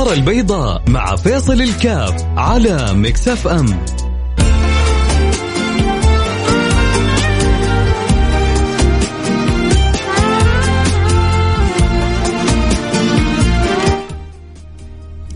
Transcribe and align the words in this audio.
النظارة 0.00 0.18
البيضاء 0.18 0.82
مع 0.88 1.16
فيصل 1.16 1.62
الكاف 1.62 2.24
على 2.36 2.94
مكسف 2.94 3.46
أم. 3.46 3.66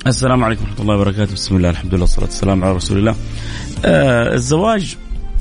السلام 0.07 0.45
عليكم 0.45 0.63
ورحمة 0.63 0.81
الله 0.81 0.95
وبركاته. 0.95 1.33
بسم 1.33 1.57
الله 1.57 1.71
الحمد 1.71 1.95
لله 1.95 2.01
والصلاة 2.01 2.27
والسلام 2.27 2.65
على 2.65 2.73
رسول 2.73 2.99
الله. 2.99 3.15
آه 3.85 4.35
الزواج 4.35 4.97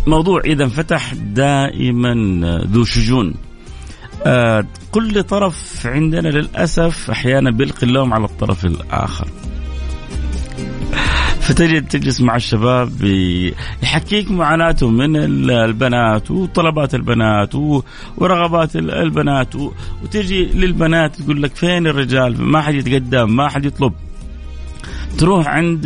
موضوع 0.07 0.41
إذا 0.45 0.63
انفتح 0.63 1.13
دائما 1.13 2.13
ذو 2.71 2.83
شجون. 2.83 3.33
آه 4.25 4.65
كل 4.91 5.23
طرف 5.23 5.87
عندنا 5.87 6.27
للأسف 6.27 7.09
أحيانا 7.11 7.51
بيلقي 7.51 7.87
اللوم 7.87 8.13
على 8.13 8.25
الطرف 8.25 8.65
الآخر. 8.65 9.27
فتجد 11.39 11.87
تجلس 11.87 12.21
مع 12.21 12.35
الشباب 12.35 13.03
يحكيك 13.83 14.31
معاناته 14.31 14.89
من 14.89 15.15
البنات 15.49 16.31
وطلبات 16.31 16.95
البنات 16.95 17.55
ورغبات 18.17 18.75
البنات 18.75 19.55
وتجي 20.03 20.45
للبنات 20.45 21.15
تقول 21.15 21.43
لك 21.43 21.55
فين 21.55 21.87
الرجال؟ 21.87 22.41
ما 22.41 22.61
حد 22.61 22.73
يتقدم 22.73 23.35
ما 23.35 23.49
حد 23.49 23.65
يطلب. 23.65 23.93
تروح 25.17 25.47
عند 25.47 25.85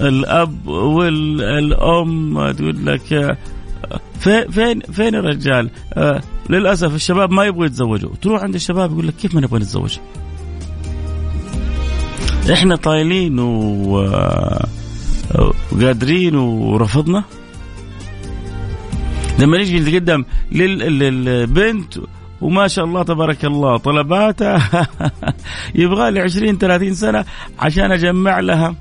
الأب 0.00 0.66
والأم 0.66 2.50
تقول 2.50 2.86
لك 2.86 3.38
فين 4.50 4.80
فين 4.80 5.14
الرجال؟ 5.14 5.70
آه 5.94 6.22
للأسف 6.50 6.94
الشباب 6.94 7.30
ما 7.30 7.44
يبغوا 7.44 7.66
يتزوجوا، 7.66 8.10
تروح 8.22 8.42
عند 8.42 8.54
الشباب 8.54 8.92
يقول 8.92 9.08
لك 9.08 9.14
كيف 9.14 9.34
ما 9.34 9.40
نبغى 9.40 9.58
نتزوج؟ 9.58 9.98
إحنا 12.52 12.76
طايلين 12.76 13.38
وقادرين 15.70 16.34
ورفضنا 16.34 17.24
لما 19.38 19.58
نيجي 19.58 19.80
نتقدم 19.80 20.24
للبنت 20.52 21.98
وما 22.40 22.68
شاء 22.68 22.84
الله 22.84 23.02
تبارك 23.02 23.44
الله 23.44 23.76
طلباتها 23.76 24.88
يبغى 25.74 26.10
لي 26.10 26.20
20 26.20 26.58
30 26.58 26.94
سنة 26.94 27.24
عشان 27.58 27.92
أجمع 27.92 28.40
لها 28.40 28.74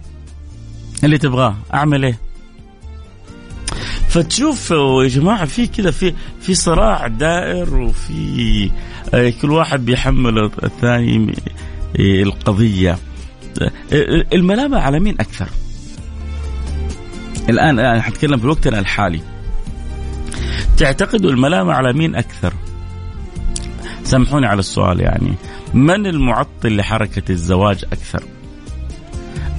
اللي 1.04 1.18
تبغاه 1.18 1.56
أعمل 1.74 2.06
إيه؟ 2.06 2.27
فتشوف 4.10 4.72
يا 4.72 5.08
جماعة 5.08 5.46
في 5.46 5.68
كذا 5.68 5.92
في 5.92 6.14
في 6.42 6.56
صراع 6.56 7.08
دائر 7.08 7.76
وفي 7.76 8.72
كل 9.42 9.52
واحد 9.52 9.86
بيحمل 9.86 10.52
الثاني 10.64 11.36
القضية. 12.00 12.98
الملامة 14.34 14.80
على 14.80 15.00
مين 15.00 15.16
أكثر؟ 15.20 15.50
الآن 17.50 17.80
أنا 17.80 18.02
حتكلم 18.02 18.38
في 18.38 18.48
وقتنا 18.48 18.80
الحالي. 18.80 19.22
تعتقدوا 20.78 21.32
الملامة 21.32 21.74
على 21.74 21.94
مين 21.94 22.16
أكثر؟ 22.16 22.54
سامحوني 24.04 24.46
على 24.46 24.60
السؤال 24.60 25.00
يعني. 25.00 25.34
من 25.74 26.06
المعطل 26.06 26.76
لحركة 26.76 27.32
الزواج 27.32 27.86
أكثر؟ 27.86 28.24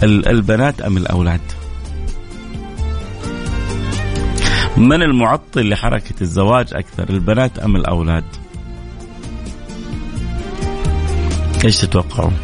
البنات 0.03 0.81
أم 0.81 0.97
الأولاد؟ 0.97 1.41
من 4.79 5.03
المعطل 5.03 5.69
لحركة 5.69 6.15
الزواج 6.21 6.75
أكثر 6.75 7.11
البنات 7.11 7.59
أم 7.59 7.77
الأولاد؟ 7.77 8.25
إيش 11.65 11.79
تتوقعون؟ 11.79 12.37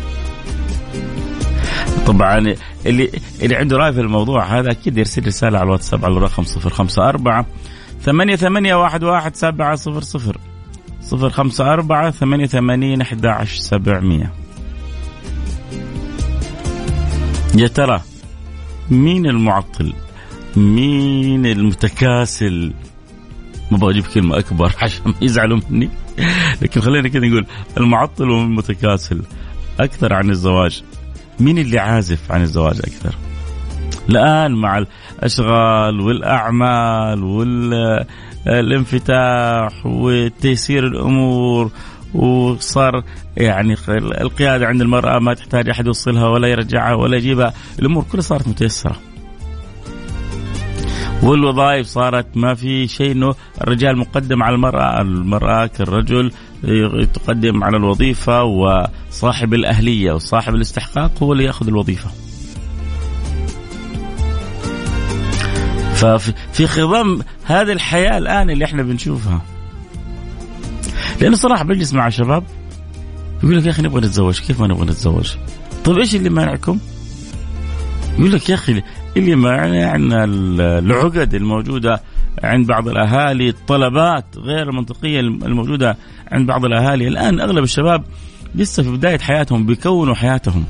طبعا 2.06 2.54
اللي 2.86 3.10
اللي 3.42 3.56
عنده 3.56 3.76
رأي 3.76 3.92
في 3.92 4.00
الموضوع 4.00 4.58
هذا 4.58 4.70
أكيد 4.70 4.98
يرسل 4.98 5.26
رسالة 5.26 5.58
على 5.58 5.66
الواتساب 5.66 6.04
على 6.04 6.16
الرقم 6.16 6.44
054 6.64 7.44
ثمانية 8.02 8.36
ثمانية 8.36 8.74
واحد 8.74 9.04
واحد 9.04 9.36
سبعة 9.36 9.76
صفر 9.76 10.00
صفر. 10.00 10.38
صفر 11.00 11.30
خمسة 11.30 11.72
أربعة 11.72 12.10
ثمانية 12.10 12.46
ثمانين 12.46 13.00
أحد 13.00 13.26
عشر 13.26 13.60
سبعمية. 13.60 14.32
يا 17.54 17.66
ترى 17.66 18.00
مين 18.90 19.26
المعطل؟ 19.26 19.92
مين 20.56 21.46
المتكاسل؟ 21.46 22.72
ما 23.70 23.76
أبغى 23.76 23.90
أجيب 23.90 24.04
كلمة 24.04 24.38
أكبر 24.38 24.72
عشان 24.82 25.02
ما 25.06 25.14
يزعلوا 25.22 25.60
مني. 25.70 25.90
لكن 26.62 26.80
خلينا 26.80 27.08
كذا 27.08 27.26
نقول 27.26 27.46
المعطل 27.76 28.30
والمتكاسل 28.30 29.22
أكثر 29.80 30.12
عن 30.12 30.30
الزواج. 30.30 30.82
مين 31.40 31.58
اللي 31.58 31.78
عازف 31.78 32.32
عن 32.32 32.42
الزواج 32.42 32.78
أكثر؟ 32.78 33.14
الآن 34.08 34.54
مع 34.54 34.78
الأشغال 35.18 36.00
والأعمال 36.00 37.24
وال 37.24 38.04
الانفتاح 38.46 39.86
وتيسير 39.86 40.86
الأمور 40.86 41.70
وصار 42.14 43.02
يعني 43.36 43.76
القيادة 44.20 44.66
عند 44.66 44.80
المرأة 44.80 45.18
ما 45.18 45.34
تحتاج 45.34 45.68
أحد 45.68 45.86
يوصلها 45.86 46.28
ولا 46.28 46.48
يرجعها 46.48 46.94
ولا 46.94 47.16
يجيبها، 47.16 47.54
الأمور 47.78 48.04
كلها 48.12 48.22
صارت 48.22 48.48
متيسرة. 48.48 48.96
والوظائف 51.22 51.86
صارت 51.86 52.26
ما 52.36 52.54
في 52.54 52.88
شيء 52.88 53.12
إنه 53.12 53.34
الرجال 53.60 53.98
مقدم 53.98 54.42
على 54.42 54.54
المرأة، 54.54 55.00
المرأة 55.00 55.66
كالرجل 55.66 56.32
تقدم 57.14 57.64
على 57.64 57.76
الوظيفة 57.76 58.42
وصاحب 58.42 59.54
الأهلية 59.54 60.12
وصاحب 60.12 60.54
الاستحقاق 60.54 61.22
هو 61.22 61.32
اللي 61.32 61.44
يأخذ 61.44 61.66
الوظيفة. 61.66 62.10
ففي 65.94 66.66
خضم 66.66 67.22
هذه 67.44 67.72
الحياة 67.72 68.18
الآن 68.18 68.50
اللي 68.50 68.64
إحنا 68.64 68.82
بنشوفها. 68.82 69.42
لأنه 71.20 71.36
صراحة 71.36 71.64
بجلس 71.64 71.92
مع 71.94 72.08
شباب 72.08 72.44
يقول 73.42 73.58
لك 73.58 73.66
يا 73.66 73.70
أخي 73.70 73.82
نبغى 73.82 74.00
نتزوج 74.00 74.40
كيف 74.40 74.60
ما 74.60 74.66
نبغى 74.66 74.84
نتزوج؟ 74.84 75.34
طيب 75.84 75.98
إيش 75.98 76.14
اللي 76.14 76.30
مانعكم؟ 76.30 76.78
يقول 78.18 78.32
لك 78.32 78.48
يا 78.48 78.54
أخي 78.54 78.82
اللي 79.16 79.34
مانعنا 79.34 80.24
العقد 80.78 81.34
الموجودة 81.34 82.00
عند 82.42 82.66
بعض 82.66 82.88
الأهالي 82.88 83.48
الطلبات 83.48 84.24
غير 84.36 84.68
المنطقية 84.68 85.20
الموجودة 85.20 85.96
عند 86.32 86.46
بعض 86.46 86.64
الأهالي 86.64 87.08
الآن 87.08 87.40
أغلب 87.40 87.64
الشباب 87.64 88.04
لسه 88.54 88.82
في 88.82 88.90
بداية 88.90 89.18
حياتهم 89.18 89.66
بيكونوا 89.66 90.14
حياتهم 90.14 90.64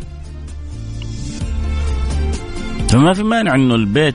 فما 2.89 3.13
في 3.13 3.23
مانع 3.23 3.55
إنه 3.55 3.75
البيت 3.75 4.15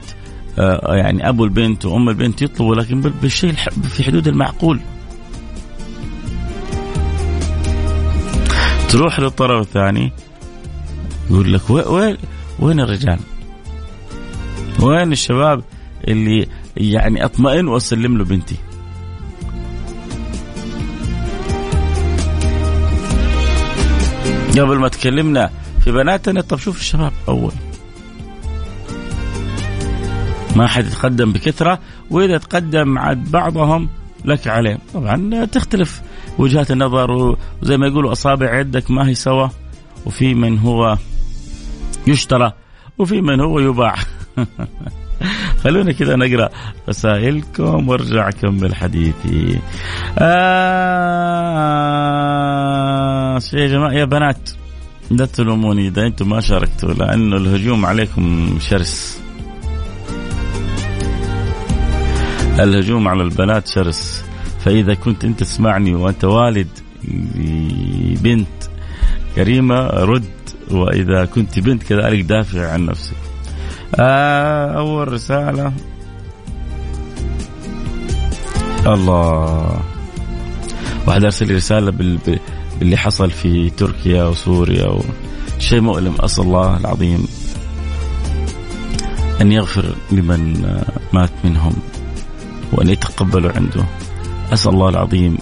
يعني 0.90 1.30
أبو 1.30 1.44
البنت 1.44 1.86
وأم 1.86 2.10
البنت 2.10 2.42
يطلبوا 2.42 2.76
لكن 2.76 3.02
بالشيء 3.02 3.54
في 3.84 4.04
حدود 4.04 4.28
المعقول. 4.28 4.80
تروح 8.90 9.20
للطرف 9.20 9.62
الثاني 9.62 10.12
يقول 11.32 11.54
لك 11.54 11.70
وين 11.70 12.18
وين 12.60 12.80
الرجال؟ 12.80 13.20
وين 14.82 15.12
الشباب 15.12 15.64
اللي 16.08 16.48
يعني 16.78 17.26
أطمئن 17.26 17.68
وأسلم 17.68 18.18
له 18.18 18.24
بنتي؟ 18.26 18.56
قبل 24.50 24.78
ما 24.78 24.88
تكلمنا 24.88 25.50
في 25.84 25.92
بناتنا 25.92 26.42
طب 26.42 26.58
شوف 26.58 26.80
الشباب 26.80 27.12
أول. 27.28 27.52
ما 30.56 30.68
حد 30.68 30.86
يتقدم 30.86 31.32
بكثرة 31.34 31.80
وإذا 32.12 32.38
تقدم 32.38 32.98
عاد 32.98 33.32
بعضهم 33.32 33.90
لك 34.26 34.48
عليه 34.48 34.78
طبعا 34.94 35.46
تختلف 35.46 36.02
وجهات 36.38 36.72
النظر 36.72 37.36
وزي 37.62 37.78
ما 37.78 37.88
يقولوا 37.88 38.12
أصابع 38.12 38.60
يدك 38.60 38.92
ما 38.92 39.08
هي 39.08 39.16
سوا 39.16 39.48
وفي 40.06 40.34
من 40.34 40.60
هو 40.60 40.98
يشترى 42.08 42.54
وفي 42.98 43.22
من 43.22 43.40
هو 43.40 43.60
يباع. 43.60 43.96
خلونا 45.64 45.92
كذا 45.92 46.16
نقرأ 46.16 46.50
رسائلكم 46.90 47.90
وارجع 47.90 48.30
أكمل 48.30 48.76
حديثي. 48.76 49.60
آه 50.20 51.40
يا 53.54 53.68
جماعة 53.68 53.92
يا 53.92 54.06
بنات 54.06 54.50
لا 55.12 55.26
تلوموني 55.26 55.88
إذا 55.88 56.08
أنتم 56.08 56.30
ما 56.30 56.42
شاركتوا 56.42 56.94
لأنه 56.94 57.38
الهجوم 57.38 57.86
عليكم 57.86 58.58
شرس. 58.60 59.22
الهجوم 62.60 63.08
على 63.08 63.24
البنات 63.24 63.68
شرس 63.68 64.26
فإذا 64.66 64.94
كنت 64.94 65.26
أنت 65.26 65.40
تسمعني 65.40 65.96
وأنت 65.96 66.26
والد 66.26 66.68
بنت 68.24 68.48
كريمة 69.36 69.88
رد 69.88 70.24
وإذا 70.72 71.26
كنت 71.26 71.60
بنت 71.60 71.84
كذلك 71.84 72.22
دافع 72.22 72.72
عن 72.72 72.86
نفسك 72.86 73.29
آه 73.96 74.78
أول 74.78 75.14
رسالة. 75.14 75.74
الله. 78.86 79.82
واحد 81.08 81.24
أرسل 81.24 81.56
رسالة 81.56 81.92
باللي 81.92 82.98
حصل 82.98 83.32
في 83.32 83.70
تركيا 83.70 84.24
وسوريا 84.24 84.88
و... 84.88 85.02
شيء 85.60 85.82
مؤلم. 85.82 86.16
أسأل 86.20 86.44
الله 86.44 86.78
العظيم 86.78 87.28
أن 89.42 89.52
يغفر 89.52 89.96
لمن 90.12 90.74
مات 91.14 91.32
منهم 91.44 91.74
وأن 92.72 92.90
يتقبلوا 92.90 93.52
عنده. 93.52 93.86
أسأل 94.54 94.74
الله 94.74 94.90
العظيم 94.90 95.38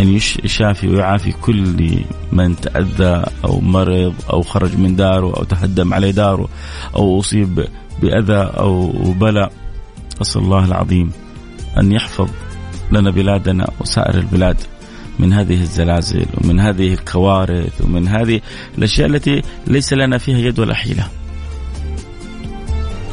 أن 0.00 0.14
يشافي 0.44 0.88
ويعافي 0.88 1.32
كل 1.32 2.04
من 2.32 2.56
تأذى 2.56 3.24
أو 3.44 3.60
مرض 3.60 4.14
أو 4.30 4.42
خرج 4.42 4.76
من 4.76 4.96
داره 4.96 5.36
أو 5.36 5.44
تهدم 5.44 5.94
عليه 5.94 6.10
داره 6.10 6.48
أو 6.96 7.20
أصيب 7.20 7.66
بأذى 8.02 8.50
أو 8.58 8.90
بلاء 9.12 9.52
أسأل 10.22 10.42
الله 10.42 10.64
العظيم 10.64 11.12
أن 11.78 11.92
يحفظ 11.92 12.28
لنا 12.92 13.10
بلادنا 13.10 13.70
وسائر 13.80 14.14
البلاد 14.14 14.56
من 15.18 15.32
هذه 15.32 15.60
الزلازل 15.60 16.26
ومن 16.34 16.60
هذه 16.60 16.94
الكوارث 16.94 17.80
ومن 17.84 18.08
هذه 18.08 18.40
الأشياء 18.78 19.08
التي 19.08 19.42
ليس 19.66 19.92
لنا 19.92 20.18
فيها 20.18 20.38
يد 20.38 20.58
ولا 20.58 20.74
حيلة. 20.74 21.08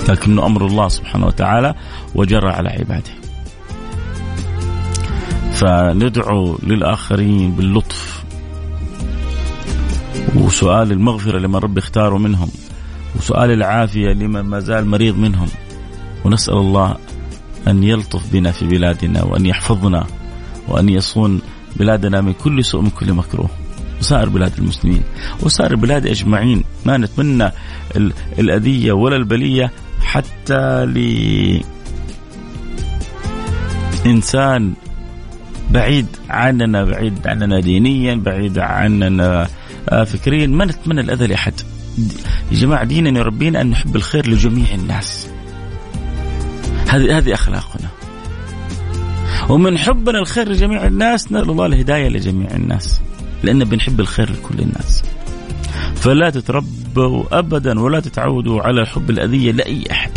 لكنه 0.10 0.45
أمر 0.45 0.66
الله 0.66 0.88
سبحانه 0.88 1.25
وتعالى 1.28 1.75
وجرى 2.16 2.50
على 2.50 2.69
عباده. 2.69 3.20
فندعو 5.62 6.58
للآخرين 6.63 7.52
باللطف. 7.52 8.24
وسؤال 10.36 10.92
المغفرة 10.92 11.40
لمن 11.40 11.56
رب 11.56 11.78
اختاره 11.78 12.18
منهم. 12.18 12.50
وسؤال 13.16 13.52
العافية 13.52 14.13
لمن 14.13 14.42
ما 14.42 14.60
زال 14.60 14.88
مريض 14.88 15.18
منهم. 15.18 15.48
ونسأل 16.25 16.54
الله 16.54 16.96
أن 17.68 17.84
يلطف 17.84 18.34
بنا 18.34 18.52
في 18.52 18.68
بلادنا 18.68 19.24
وأن 19.24 19.46
يحفظنا 19.46 20.06
وأن 20.68 20.90
يصون 20.90 21.42
بلادنا 21.75 22.22
من 22.22 22.34
كل 22.34 22.66
سوء 22.66 22.81
من 22.81 22.90
كل 22.90 23.14
مكروه. 23.14 23.50
وسائر 24.00 24.30
بلاد 24.30 24.57
المسلمين 24.57 25.04
وسائر 25.44 25.72
البلاد 25.72 26.07
أجمعين. 26.07 26.64
ما 26.86 26.98
نتمنى 26.98 27.52
الأذية 28.40 28.92
ولا 28.92 29.16
البلية 29.16 29.72
حتى 30.02 30.86
لإنسان 34.06 34.74
بعيد 35.71 36.07
عننا 36.29 36.83
بعيد 36.83 37.27
عننا 37.27 37.59
دينيا 37.59 38.15
بعيد 38.15 38.59
عننا 38.59 39.47
آه، 39.89 40.03
فكريا. 40.03 40.47
ما 40.47 40.65
نتمنى 40.65 41.01
الأذى 41.01 41.27
لأحد. 41.27 41.53
يا 42.51 42.57
جماعة 42.57 42.83
ديننا 42.83 43.19
يربينا 43.19 43.62
أن 43.62 43.69
نحب 43.69 43.95
الخير 43.95 44.29
لجميع 44.29 44.65
الناس. 44.73 45.29
هذه 46.88 47.18
هذه 47.18 47.33
أخلاقنا. 47.33 47.88
ومن 49.50 49.77
حبنا 49.77 50.19
الخير 50.19 50.50
لجميع 50.50 50.88
الناس 50.88 51.31
نسأل 51.31 51.50
الله 51.50 51.65
الهداية 51.65 52.09
لجميع 52.09 52.51
الناس 52.51 53.01
لأن 53.44 53.63
بنحب 53.63 54.00
الخير 54.00 54.31
لكل 54.31 54.59
الناس. 54.59 55.03
فلا 55.95 56.29
تتربوا 56.29 57.39
أبدا 57.39 57.79
ولا 57.79 58.00
تتعودوا 58.00 58.62
على 58.62 58.85
حب 58.85 59.09
الأذية 59.09 59.51
لأي 59.51 59.83
أحد. 59.91 60.12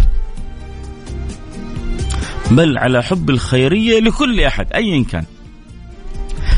بل 2.51 2.79
على 2.79 3.03
حب 3.03 3.31
الخيرية 3.31 4.01
لكل 4.01 4.41
أحد 4.41 4.73
أيا 4.73 5.05
كان. 5.05 5.25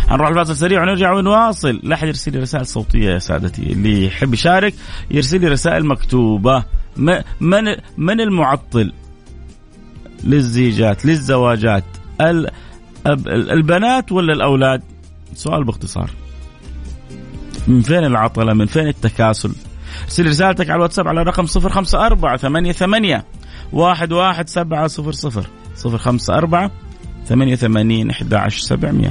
هنروح 0.09 0.29
الفاصل 0.29 0.57
سريع 0.57 0.83
ونرجع 0.83 1.13
ونواصل. 1.13 1.81
لا 1.83 1.95
أحد 1.95 2.09
يرسل 2.09 2.33
لي 2.33 2.39
رسائل 2.39 2.67
صوتية 2.67 3.11
يا 3.11 3.19
سادتي 3.19 3.63
اللي 3.63 4.07
يحب 4.07 4.35
يشارك 4.35 4.75
يرسل 5.11 5.41
لي 5.41 5.49
رسائل 5.49 5.87
مكتوبة. 5.87 6.65
من 7.41 7.65
من 7.97 8.21
المعطل؟ 8.21 8.93
للزيجات 10.25 11.07
للزواجات. 11.07 11.85
البنات 13.27 14.13
ولا 14.13 14.33
الأولاد؟ 14.33 14.83
سؤال 15.35 15.65
باختصار. 15.65 16.11
من 17.69 17.83
فين 17.83 18.05
العطلة؟ 18.05 18.55
من 18.55 18.67
فين 18.67 18.89
التكاسل؟ 18.89 19.53
ارسل 20.05 20.27
رسالتك 20.27 20.71
على 20.71 20.77
الواتساب 20.77 21.09
على 21.09 21.23
رقم 21.23 21.47
054 21.47 22.37
88 22.37 22.73
ثمانين 22.73 23.23
054 23.73 24.73
عشر 28.39 28.61
سبعمية. 28.61 29.11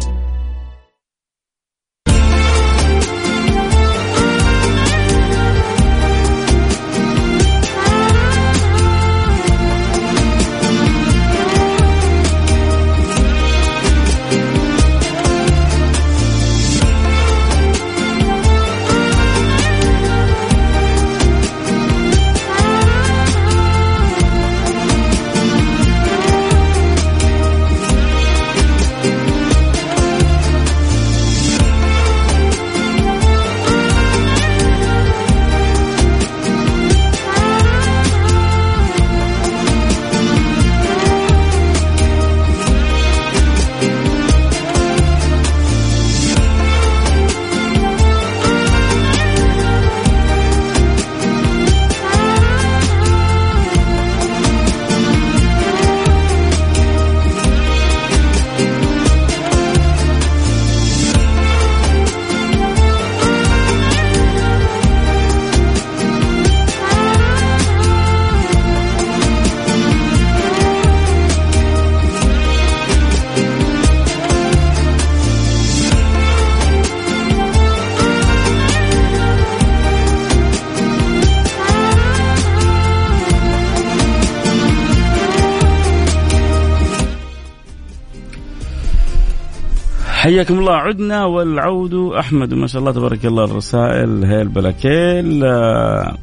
حياكم 90.31 90.59
الله. 90.59 90.73
عدنا 90.73 91.25
والعود. 91.25 91.93
أحمد 91.93 92.53
ما 92.53 92.67
شاء 92.67 92.79
الله 92.79 92.91
تبارك 92.91 93.25
الله 93.25 93.43
الرسائل 93.43 94.23
هي 94.25 94.41
البلاكيل. 94.41 95.43
آه، 95.43 96.17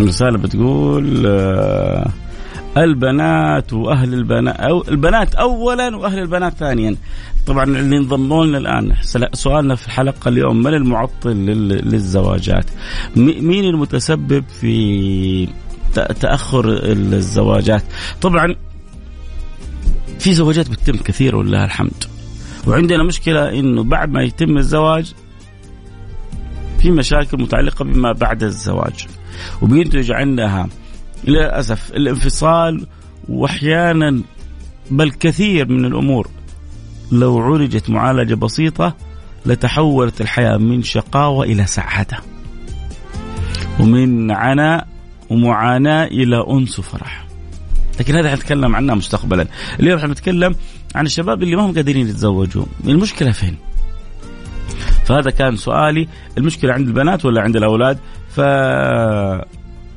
رساله 0.00 0.38
بتقول 0.38 1.26
آه، 1.26 2.10
البنات 2.76 3.72
وأهل 3.72 4.14
البنات 4.14 4.56
أو 4.56 4.84
البنات 4.88 5.34
اولا 5.34 5.96
وأهل 5.96 6.18
البنات 6.18 6.54
ثانيا. 6.54 6.96
طبعا 7.46 7.64
اللي 7.64 7.96
انضموا 7.96 8.46
لنا 8.46 8.58
الآن 8.58 8.94
سؤالنا 9.32 9.74
في 9.74 9.86
الحلقة 9.86 10.28
اليوم 10.28 10.56
من 10.56 10.74
المعطل 10.74 11.30
للزواجات؟ 11.30 12.64
مين 13.16 13.64
المتسبب 13.64 14.44
في 14.60 15.48
تأخر 15.94 16.64
الزواجات؟ 16.68 17.82
طبعا 18.22 18.54
في 20.18 20.34
زواجات 20.34 20.70
بتتم 20.70 20.96
كثير 20.96 21.36
ولله 21.36 21.64
الحمد. 21.64 22.19
وعندنا 22.66 23.02
مشكلة 23.02 23.58
إنه 23.58 23.84
بعد 23.84 24.10
ما 24.10 24.22
يتم 24.22 24.56
الزواج 24.56 25.14
في 26.78 26.90
مشاكل 26.90 27.42
متعلقة 27.42 27.84
بما 27.84 28.12
بعد 28.12 28.42
الزواج. 28.42 29.06
وبينتج 29.62 30.12
عنها 30.12 30.68
للأسف 31.24 31.90
الانفصال 31.90 32.86
وأحيانا 33.28 34.22
بل 34.90 35.10
كثير 35.10 35.68
من 35.68 35.84
الأمور. 35.84 36.28
لو 37.12 37.38
عولجت 37.38 37.90
معالجة 37.90 38.34
بسيطة 38.34 38.96
لتحولت 39.46 40.20
الحياة 40.20 40.56
من 40.56 40.82
شقاوة 40.82 41.44
إلى 41.44 41.66
سعادة. 41.66 42.18
ومن 43.80 44.30
عناء 44.30 44.88
ومعاناة 45.30 46.04
إلى 46.04 46.44
أنس 46.50 46.78
وفرح. 46.78 47.26
لكن 48.00 48.16
هذا 48.16 48.30
حنتكلم 48.30 48.76
عنها 48.76 48.94
مستقبلا. 48.94 49.46
اليوم 49.80 49.98
حنتكلم 49.98 50.54
عن 50.94 51.06
الشباب 51.06 51.42
اللي 51.42 51.56
ما 51.56 51.62
هم 51.66 51.74
قادرين 51.74 52.08
يتزوجوا. 52.08 52.64
المشكلة 52.84 53.30
فين؟ 53.30 53.56
فهذا 55.04 55.30
كان 55.30 55.56
سؤالي. 55.56 56.08
المشكلة 56.38 56.72
عند 56.72 56.88
البنات 56.88 57.24
ولا 57.24 57.42
عند 57.42 57.56
الأولاد؟ 57.56 57.98
ف 58.30 58.40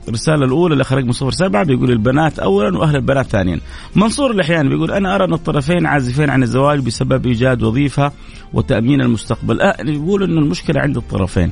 الرسالة 0.08 0.46
الأولى 0.46 0.74
اللي 0.74 0.84
خرج 0.84 1.06
من 1.06 1.12
صفر 1.12 1.32
سبعة 1.32 1.66
بيقول 1.66 1.92
البنات 1.92 2.40
أولا 2.40 2.78
وأهل 2.78 2.96
البنات 2.96 3.26
ثانيا. 3.26 3.60
منصور 3.96 4.32
الأحيان 4.32 4.70
بيقول 4.70 4.92
أنا 4.92 5.16
أرى 5.16 5.26
أن 5.26 5.34
الطرفين 5.34 5.86
عازفين 5.86 6.30
عن 6.30 6.44
الزواج 6.44 6.80
بسبب 6.80 7.26
إيجاد 7.26 7.64
وظيفة 7.64 8.12
وتأمين 8.54 9.02
المستقبل. 9.02 9.62
أه 9.62 9.76
يقول 9.86 10.24
أن 10.24 10.38
المشكلة 10.38 10.82
عند 10.82 10.98
الطرفين. 10.98 11.52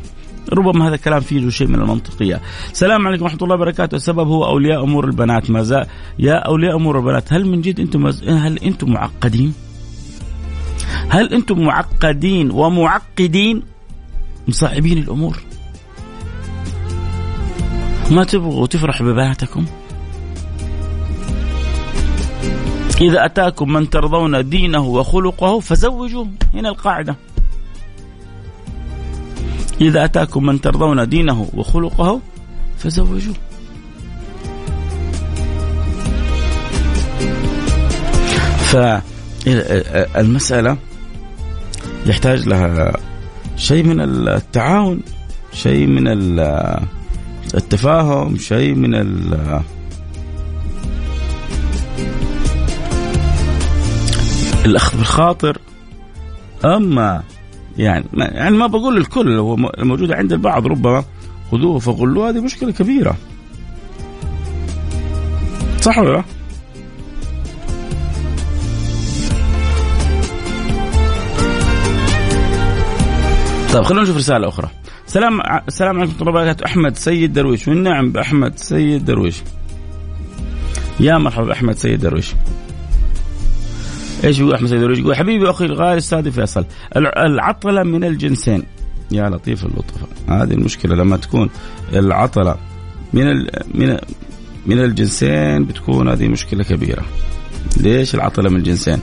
ربما 0.53 0.87
هذا 0.87 0.95
الكلام 0.95 1.19
فيه 1.19 1.49
شيء 1.49 1.67
من 1.67 1.75
المنطقية. 1.75 2.41
السلام 2.71 3.07
عليكم 3.07 3.23
ورحمة 3.23 3.39
الله 3.41 3.55
وبركاته، 3.55 3.95
السبب 3.95 4.27
هو 4.27 4.45
أولياء 4.45 4.83
أمور 4.83 5.05
البنات 5.05 5.51
ما 5.51 5.63
زال 5.63 5.85
يا 6.19 6.33
أولياء 6.33 6.75
أمور 6.75 6.99
البنات 6.99 7.33
هل 7.33 7.45
من 7.45 7.61
جد 7.61 7.79
أنتم 7.79 8.01
مز... 8.01 8.29
هل 8.29 8.57
أنتم 8.59 8.91
معقدين؟ 8.91 9.53
هل 11.09 11.33
أنتم 11.33 11.59
معقدين 11.59 12.51
ومعقدين 12.51 13.63
مصعبين 14.47 14.97
الأمور؟ 14.97 15.37
ما 18.11 18.23
تبغوا 18.23 18.67
تفرح 18.67 19.03
ببناتكم؟ 19.03 19.65
إذا 23.01 23.25
أتاكم 23.25 23.73
من 23.73 23.89
ترضون 23.89 24.49
دينه 24.49 24.79
وخلقه 24.79 25.59
فزوجوه 25.59 26.27
هنا 26.53 26.69
القاعدة 26.69 27.15
إذا 29.81 30.05
أتاكم 30.05 30.45
من 30.45 30.61
ترضون 30.61 31.09
دينه 31.09 31.49
وخلقه 31.53 32.21
فزوجوه. 32.77 33.35
فالمسألة 40.13 40.77
يحتاج 42.05 42.47
لها 42.47 42.93
شيء 43.57 43.83
من 43.83 44.01
التعاون 44.27 44.99
شيء 45.53 45.87
من 45.87 46.07
التفاهم 47.55 48.37
شيء 48.37 48.75
من 48.75 48.95
الأخذ 54.65 54.97
بالخاطر. 54.97 55.57
أما 56.65 57.23
يعني 57.77 58.05
يعني 58.13 58.57
ما 58.57 58.67
بقول 58.67 58.97
الكل 58.97 59.37
هو 59.37 59.55
موجوده 59.77 60.15
عند 60.15 60.33
البعض 60.33 60.67
ربما 60.67 61.03
خذوه 61.51 61.79
فغلوه 61.79 62.29
هذه 62.29 62.39
مشكلة 62.39 62.71
كبيرة. 62.71 63.15
صح 65.81 65.97
ولا 65.97 66.09
لا؟ 66.09 66.23
طيب 73.73 73.83
خلينا 73.83 74.03
نشوف 74.03 74.17
رسالة 74.17 74.47
أخرى. 74.47 74.69
سلام 75.05 75.41
السلام 75.67 75.99
عليكم 75.99 76.13
ورحمة 76.19 76.41
الله 76.41 76.55
أحمد 76.65 76.97
سيد 76.97 77.33
درويش. 77.33 77.67
والنعم 77.67 78.11
بأحمد 78.11 78.57
سيد 78.57 79.05
درويش. 79.05 79.41
يا 80.99 81.17
مرحبا 81.17 81.45
بأحمد 81.45 81.75
سيد 81.75 81.99
درويش. 81.99 82.33
إيش 84.23 84.39
يقول 84.39 84.53
أحمد 84.53 84.69
سيد 84.69 84.81
يقول 84.81 85.15
حبيبي 85.15 85.49
أخي 85.49 85.65
الغالي 85.65 85.97
أستاذ 85.97 86.31
فيصل 86.31 86.65
العطلة 86.97 87.83
من 87.83 88.03
الجنسين. 88.03 88.63
يا 89.11 89.29
لطيف 89.29 89.65
اللطف 89.65 89.95
هذه 90.29 90.53
المشكلة 90.53 90.95
لما 90.95 91.17
تكون 91.17 91.49
العطلة 91.93 92.55
من 93.13 93.27
ال 93.27 93.49
من 93.73 93.97
من 94.65 94.79
الجنسين 94.79 95.65
بتكون 95.65 96.09
هذه 96.09 96.27
مشكلة 96.27 96.63
كبيرة. 96.63 97.05
ليش 97.77 98.15
العطلة 98.15 98.49
من 98.49 98.55
الجنسين؟ 98.55 98.99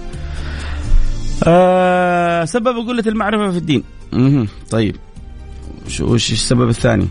آه 1.45 2.45
سبب 2.45 2.89
قلة 2.89 3.05
المعرفة 3.07 3.51
في 3.51 3.59
الدين. 3.59 3.83
مه. 4.13 4.47
طيب. 4.71 4.97
وش 6.01 6.33
السبب 6.33 6.69
الثاني؟ 6.69 7.07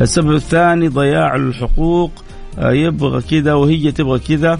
السبب 0.00 0.32
الثاني 0.34 0.88
ضياع 0.88 1.36
الحقوق. 1.36 2.12
آه 2.58 2.72
يبغى 2.72 3.22
كذا 3.22 3.54
وهي 3.54 3.92
تبغى 3.92 4.18
كذا. 4.18 4.58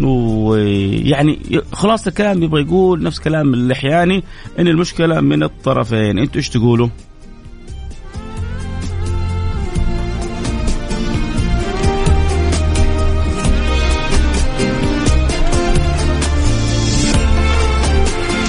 ويعني 0.00 1.38
خلاص 1.72 2.06
الكلام 2.06 2.42
يبغى 2.42 2.62
يقول 2.62 3.02
نفس 3.02 3.20
كلام 3.20 3.54
اللحياني 3.54 4.24
إن 4.58 4.68
المشكلة 4.68 5.20
من 5.20 5.42
الطرفين. 5.42 6.18
أنتوا 6.18 6.36
إيش 6.36 6.48
تقولوا؟ 6.48 6.88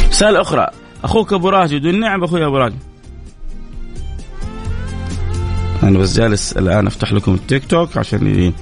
رسالة 0.10 0.42
أخرى. 0.42 0.68
أخوك 1.04 1.34
أبو 1.34 1.50
راشد 1.50 1.86
والنعم 1.86 2.24
أخوي 2.24 2.46
أبو 2.46 2.58
راشد 2.58 2.76
أنا 5.84 6.00
بس 6.00 6.18
جالس 6.18 6.58
الآن 6.58 6.88
أفتح 6.88 7.14
لكم 7.14 7.34
التيك 7.34 7.66
توك 7.66 7.98
عشان 7.98 8.54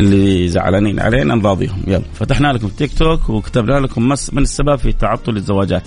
اللي 0.00 0.48
زعلانين 0.48 1.00
علينا 1.00 1.34
نراضيهم. 1.34 1.82
يلا. 1.86 2.02
فتحنا 2.14 2.52
لكم 2.52 2.68
تيك 2.68 2.98
توك 2.98 3.30
وكتبنا 3.30 3.80
لكم 3.80 4.08
مس 4.08 4.34
من 4.34 4.42
السبب 4.42 4.76
في 4.76 4.92
تعطل 4.92 5.36
الزواجات. 5.36 5.82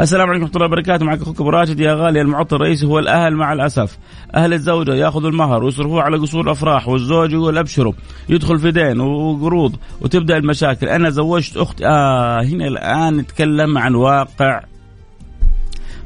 السلام 0.00 0.28
عليكم 0.28 0.44
ورحمة 0.44 0.56
الله 0.56 0.66
وبركاته. 0.66 1.04
معك 1.04 1.22
أخوك 1.22 1.40
ابو 1.40 1.50
راشد 1.50 1.80
يا 1.80 1.94
غالي. 1.94 2.20
المعطل 2.20 2.56
الرئيسي 2.56 2.86
هو 2.86 2.98
الأهل 2.98 3.36
مع 3.36 3.52
الأسف. 3.52 3.98
أهل 4.34 4.52
الزوجة 4.52 4.94
يأخذوا 4.94 5.30
المهر 5.30 5.64
ويصرفوه 5.64 6.02
على 6.02 6.16
قصور 6.16 6.44
الأفراح 6.44 6.88
والزوج 6.88 7.32
يقول 7.32 7.58
أبشروا. 7.58 7.92
يدخل 8.28 8.58
في 8.58 8.70
دين 8.70 9.00
وقروض 9.00 9.76
وتبدأ 10.00 10.36
المشاكل. 10.36 10.88
أنا 10.88 11.10
زوجت 11.10 11.56
أختي. 11.56 11.86
آه 11.86 12.42
هنا 12.42 12.66
الآن 12.68 13.16
نتكلم 13.16 13.78
عن 13.78 13.94
واقع. 13.94 14.60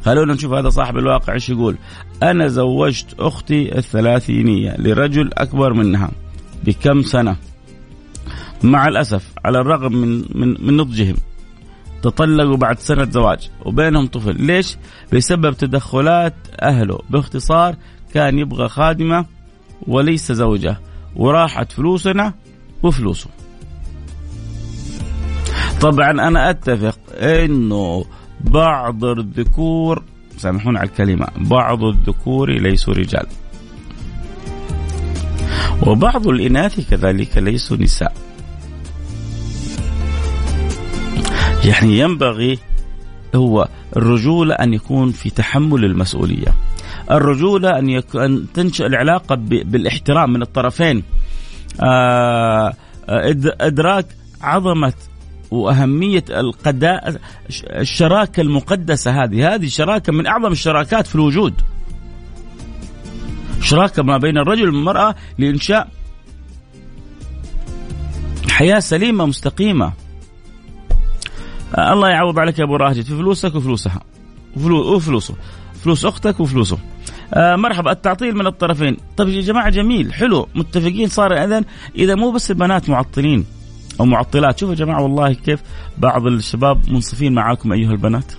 خلونا 0.04 0.34
نشوف 0.34 0.52
هذا 0.52 0.68
صاحب 0.68 0.96
الواقع 0.96 1.32
إيش 1.32 1.50
يقول. 1.50 1.76
أنا 2.22 2.48
زوجت 2.48 3.06
أختي 3.18 3.78
الثلاثينية 3.78 4.76
لرجل 4.78 5.30
أكبر 5.32 5.72
منها 5.72 6.10
بكم 6.64 7.02
سنة؟ 7.02 7.36
مع 8.62 8.88
الأسف 8.88 9.32
على 9.44 9.60
الرغم 9.60 9.92
من 9.92 10.25
من 10.34 10.66
من 10.66 10.76
نضجهم 10.76 11.16
تطلقوا 12.02 12.56
بعد 12.56 12.78
سنة 12.78 13.10
زواج 13.10 13.50
وبينهم 13.64 14.06
طفل. 14.06 14.42
ليش؟ 14.42 14.76
بسبب 15.12 15.52
تدخلات 15.52 16.34
أهله. 16.62 16.98
باختصار 17.10 17.76
كان 18.14 18.38
يبغى 18.38 18.68
خادمة 18.68 19.26
وليس 19.86 20.32
زوجة 20.32 20.76
وراحت 21.16 21.72
فلوسنا 21.72 22.34
وفلوسه. 22.82 23.30
طبعا 25.80 26.10
أنا 26.10 26.50
أتفق 26.50 26.98
أنه 27.14 28.04
بعض 28.40 29.04
الذكور 29.04 30.02
سامحوني 30.36 30.78
على 30.78 30.88
الكلمة 30.88 31.26
بعض 31.36 31.84
الذكور 31.84 32.50
ليسوا 32.50 32.94
رجال. 32.94 33.26
وبعض 35.86 36.28
الإناث 36.28 36.90
كذلك 36.90 37.38
ليسوا 37.38 37.76
نساء. 37.76 38.25
يعني 41.66 41.99
ينبغي 41.99 42.58
هو 43.35 43.68
الرجولة 43.96 44.54
أن 44.54 44.75
يكون 44.75 45.12
في 45.12 45.30
تحمل 45.30 45.85
المسؤولية. 45.85 46.54
الرجولة 47.11 47.78
أن, 47.78 47.88
يكون 47.88 48.23
أن 48.23 48.46
تنشأ 48.54 48.87
العلاقة 48.87 49.35
بالإحترام 49.35 50.32
من 50.32 50.42
الطرفين. 50.42 51.02
آه، 51.82 52.75
إدراك 53.61 54.06
عظمة 54.42 54.92
وأهمية 55.50 56.25
القداء 56.30 57.20
الشراكة 57.70 58.40
المقدسة 58.40 59.25
هذه. 59.25 59.54
هذه 59.54 59.66
شراكة 59.66 60.12
من 60.12 60.26
أعظم 60.26 60.52
الشراكات 60.52 61.06
في 61.06 61.14
الوجود. 61.14 61.54
شراكة 63.61 64.02
ما 64.02 64.16
بين 64.18 64.38
الرجل 64.38 64.64
والمرأة 64.64 65.14
لإنشاء 65.38 65.88
حياة 68.49 68.78
سليمة 68.78 69.26
مستقيمة. 69.26 70.05
الله 71.78 72.08
يعوض 72.08 72.38
عليك 72.38 72.58
يا 72.58 72.64
أبو 72.64 72.76
راشد 72.76 73.02
في 73.02 73.16
فلوسك 73.16 73.54
وفلوسها. 73.54 74.00
وفلوسه. 74.56 75.35
فلوس 75.82 76.04
أختك 76.04 76.40
وفلوسه. 76.40 76.78
آه 77.35 77.56
مرحبا. 77.56 77.92
التعطيل 77.92 78.35
من 78.35 78.46
الطرفين. 78.46 78.96
طيب 79.16 79.28
يا 79.28 79.40
جماعة 79.40 79.70
جميل. 79.70 80.14
حلو. 80.14 80.49
متفقين. 80.54 81.08
صار 81.08 81.44
اذا 81.44 81.64
إذا 81.96 82.14
مو 82.14 82.30
بس 82.30 82.50
البنات 82.50 82.88
معطلين 82.88 83.44
أو 84.00 84.04
معطلات. 84.04 84.58
شوفوا 84.58 84.75
يا 84.75 84.78
جماعة 84.78 85.02
والله 85.02 85.32
كيف 85.32 85.61
بعض 85.99 86.26
الشباب 86.26 86.90
منصفين 86.90 87.35
معاكم 87.35 87.73
أيها 87.73 87.90
البنات. 87.90 88.32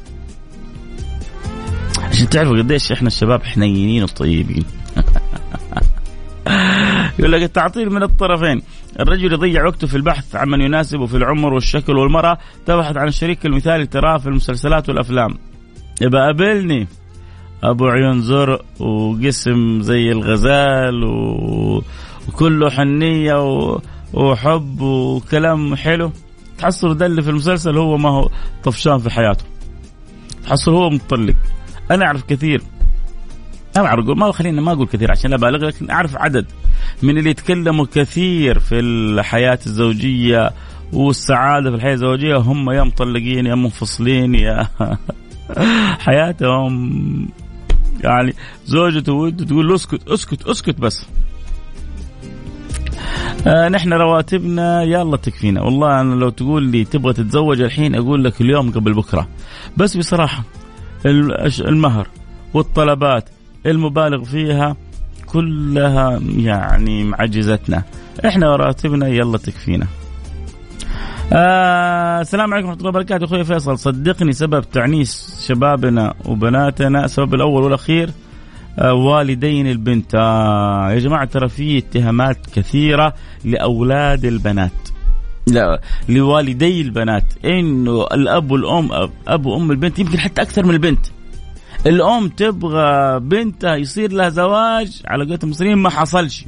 عشان 2.00 2.30
تعرفوا 2.30 2.58
قديش 2.58 2.92
إحنا 2.92 3.08
الشباب 3.08 3.44
حنينين 3.44 4.04
وطيبين. 4.04 4.64
يقول 7.20 7.32
لك 7.32 7.44
التعطيل 7.44 7.90
من 7.90 8.04
الطرفين. 8.04 8.62
الرجل 9.00 9.34
يضيع 9.34 9.66
وقته 9.66 9.88
في 9.88 9.98
البحث 9.98 10.36
عن 10.36 10.50
من 10.50 10.62
يناسبه 10.62 11.06
في 11.06 11.18
العمر 11.18 11.54
والشكل 11.54 11.98
والمرأة. 11.98 12.38
تبحث 12.66 12.98
عن 12.98 13.08
الشريك 13.08 13.46
المثالي 13.46 13.86
تراه 13.86 14.18
في 14.18 14.28
المسلسلات 14.28 14.90
والأفلام. 14.90 15.38
يبقى 16.02 16.22
قابلني. 16.22 16.88
أبو 17.64 17.88
عيون 17.88 18.22
زرق 18.22 18.66
وجسم 18.80 19.82
زي 19.82 20.12
الغزال 20.12 21.04
و... 21.04 21.84
وكله 22.28 22.70
حنية 22.70 23.44
و... 23.44 23.82
وحب 24.14 24.82
وكلام 24.82 25.76
حلو. 25.76 26.12
تحصل 26.58 26.98
ده 26.98 27.06
اللي 27.06 27.22
في 27.22 27.30
المسلسل 27.30 27.78
هو 27.78 27.98
ما 27.98 28.10
هو 28.10 28.30
طفشان 28.64 28.98
في 28.98 29.10
حياته. 29.10 29.46
تحصل 30.46 30.72
هو 30.72 30.90
مطلق 30.90 31.36
أنا 31.92 32.06
أعرف 32.06 32.24
كثير. 32.24 32.62
ما 33.78 33.94
أقول 33.94 34.18
ما 34.18 34.32
خلينا 34.32 34.62
ما 34.62 34.72
أقول 34.72 34.88
كثير 34.88 35.12
عشان 35.12 35.30
لا 35.30 35.36
أبالغ 35.36 35.66
لكن 35.68 35.90
أعرف 35.90 36.18
عدد. 36.18 36.46
من 37.04 37.18
اللي 37.18 37.30
يتكلموا 37.30 37.86
كثير 37.94 38.60
في 38.60 38.80
الحياة 38.80 39.60
الزوجية 39.66 40.52
والسعادة 40.94 41.70
في 41.70 41.76
الحياة 41.76 41.94
الزوجية 41.94 42.38
هم 42.38 42.70
يا 42.72 42.84
مطلقين 42.84 43.46
يا 43.46 43.56
منفصلين 43.56 44.36
يا 44.36 44.68
حياتهم 46.06 47.28
يعني 48.04 48.34
زوجته 48.66 49.14
وده 49.14 49.46
تقول 49.46 49.68
له 49.68 49.76
اسكت 49.76 50.08
اسكت 50.08 50.48
اسكت 50.48 50.80
بس. 50.80 51.06
آه 53.48 53.70
نحن 53.70 53.94
رواتبنا 53.94 54.84
يلا 54.84 55.18
تكفينا. 55.18 55.62
والله 55.62 56.02
أنا 56.02 56.16
لو 56.16 56.30
تقول 56.30 56.64
لي 56.64 56.86
تبغى 56.86 57.14
تتزوج 57.14 57.62
الحين 57.62 57.96
أقول 57.96 58.24
لك 58.24 58.42
اليوم 58.42 58.72
قبل 58.72 58.94
بكرة. 58.94 59.28
بس 59.78 59.98
بصراحة 59.98 60.44
المهر 61.60 62.08
والطلبات 62.54 63.30
المبالغ 63.66 64.24
فيها 64.24 64.76
كلها 65.32 66.20
يعني 66.38 67.04
معجزتنا. 67.04 67.84
إحنا 68.26 68.56
راتبنا 68.56 69.08
يلا 69.08 69.38
تكفينا. 69.38 69.88
آه 71.34 72.22
السلام 72.22 72.54
عليكم 72.54 72.68
ورحمة 72.68 72.80
الله 72.80 72.90
وبركاته. 72.90 73.26
أخوي 73.26 73.44
فيصل 73.44 73.80
صدقني 73.80 74.34
سبب 74.34 74.64
تعنيس 74.72 75.44
شبابنا 75.48 76.14
وبناتنا 76.26 77.06
السبب 77.06 77.34
الأول 77.34 77.64
والأخير 77.64 78.10
آه 78.80 78.94
والدين 78.94 79.68
البنت. 79.68 80.16
آه 80.16 80.92
يا 80.92 81.00
جماعة 81.00 81.26
ترى 81.26 81.50
في 81.50 81.78
اتهامات 81.78 82.38
كثيرة 82.56 83.14
لأولاد 83.46 84.26
البنات. 84.26 84.72
لا. 85.48 85.82
لوالدي 86.10 86.82
البنات 86.82 87.34
إنه 87.46 88.02
الأب 88.14 88.52
والأم 88.52 88.90
أب 89.28 89.46
وأم 89.46 89.72
البنت 89.72 90.00
يمكن 90.00 90.20
حتى 90.20 90.42
أكثر 90.42 90.66
من 90.66 90.72
البنت. 90.72 91.06
الأم 91.86 92.30
تبغى 92.30 93.20
بنتها 93.20 93.76
يصير 93.76 94.12
لها 94.12 94.30
زواج 94.30 95.02
على 95.06 95.24
قولة 95.24 95.40
المصريين 95.44 95.78
ما 95.78 95.90
حصلش. 95.90 96.46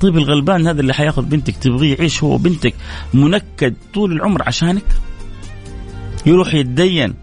طيب 0.00 0.16
الغلبان 0.16 0.66
هذا 0.66 0.80
اللي 0.80 0.94
حياخذ 0.94 1.22
بنتك 1.22 1.56
تبغيه 1.56 1.96
يعيش 1.96 2.22
هو 2.22 2.36
بنتك 2.38 2.74
منكد 3.14 3.74
طول 3.94 4.12
العمر 4.12 4.42
عشانك؟ 4.42 4.84
يروح 6.26 6.54
يتدين 6.54 7.14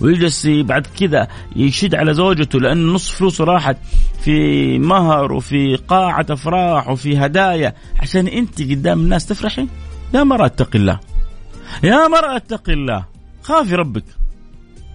ويجلس 0.00 0.46
بعد 0.46 0.86
كذا 0.86 1.28
يشد 1.56 1.94
على 1.94 2.14
زوجته 2.14 2.60
لأن 2.60 2.86
نص 2.86 3.10
فلوسه 3.10 3.44
راحت 3.44 3.76
في 4.20 4.78
مهر 4.78 5.32
وفي 5.32 5.76
قاعة 5.76 6.26
أفراح 6.30 6.88
وفي 6.88 7.18
هدايا 7.18 7.74
عشان 8.00 8.26
أنت 8.26 8.62
قدام 8.62 9.00
الناس 9.00 9.26
تفرحي؟ 9.26 9.68
يا 10.14 10.22
مرأة 10.22 10.46
اتق 10.46 10.70
الله. 10.76 11.00
يا 11.82 12.08
مرأة 12.08 12.36
اتق 12.36 12.70
الله. 12.70 13.04
خافي 13.42 13.74
ربك. 13.74 14.04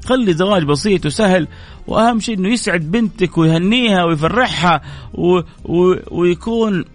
خلي 0.06 0.34
زواج 0.34 0.64
بسيط 0.64 1.06
وسهل 1.06 1.48
وأهم 1.88 2.20
شيء 2.20 2.38
إنه 2.38 2.50
يسعد 2.50 2.82
بنتك 2.92 3.38
ويهنيها 3.38 4.04
ويفرحها 4.04 4.82
و... 5.14 5.40
و... 5.66 5.96
ويكون 6.12 6.86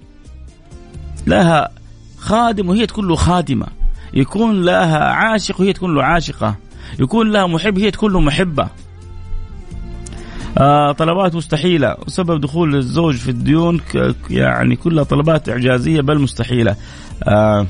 لها 1.26 1.68
خادم 2.18 2.68
وهي 2.68 2.86
تكون 2.86 3.08
له 3.08 3.16
خادمة. 3.16 3.66
يكون 4.14 4.62
لها 4.62 4.98
عاشق 4.98 5.60
وهي 5.60 5.72
تكون 5.72 5.94
له 5.94 6.02
عاشقة. 6.02 6.56
يكون 6.98 7.30
لها 7.30 7.46
محب 7.46 7.78
هي 7.78 7.90
تكون 7.90 8.12
له 8.12 8.20
محبة. 8.20 8.68
آه 10.58 10.92
طلبات 10.92 11.34
مستحيلة. 11.34 11.96
وسبب 12.06 12.40
دخول 12.40 12.76
الزوج 12.76 13.16
في 13.16 13.30
الديون 13.30 13.80
يعني 14.30 14.76
كلها 14.76 15.04
طلبات 15.04 15.48
إعجازية 15.48 16.00
بل 16.00 16.18
مستحيلة. 16.18 16.76
آه 17.22 17.66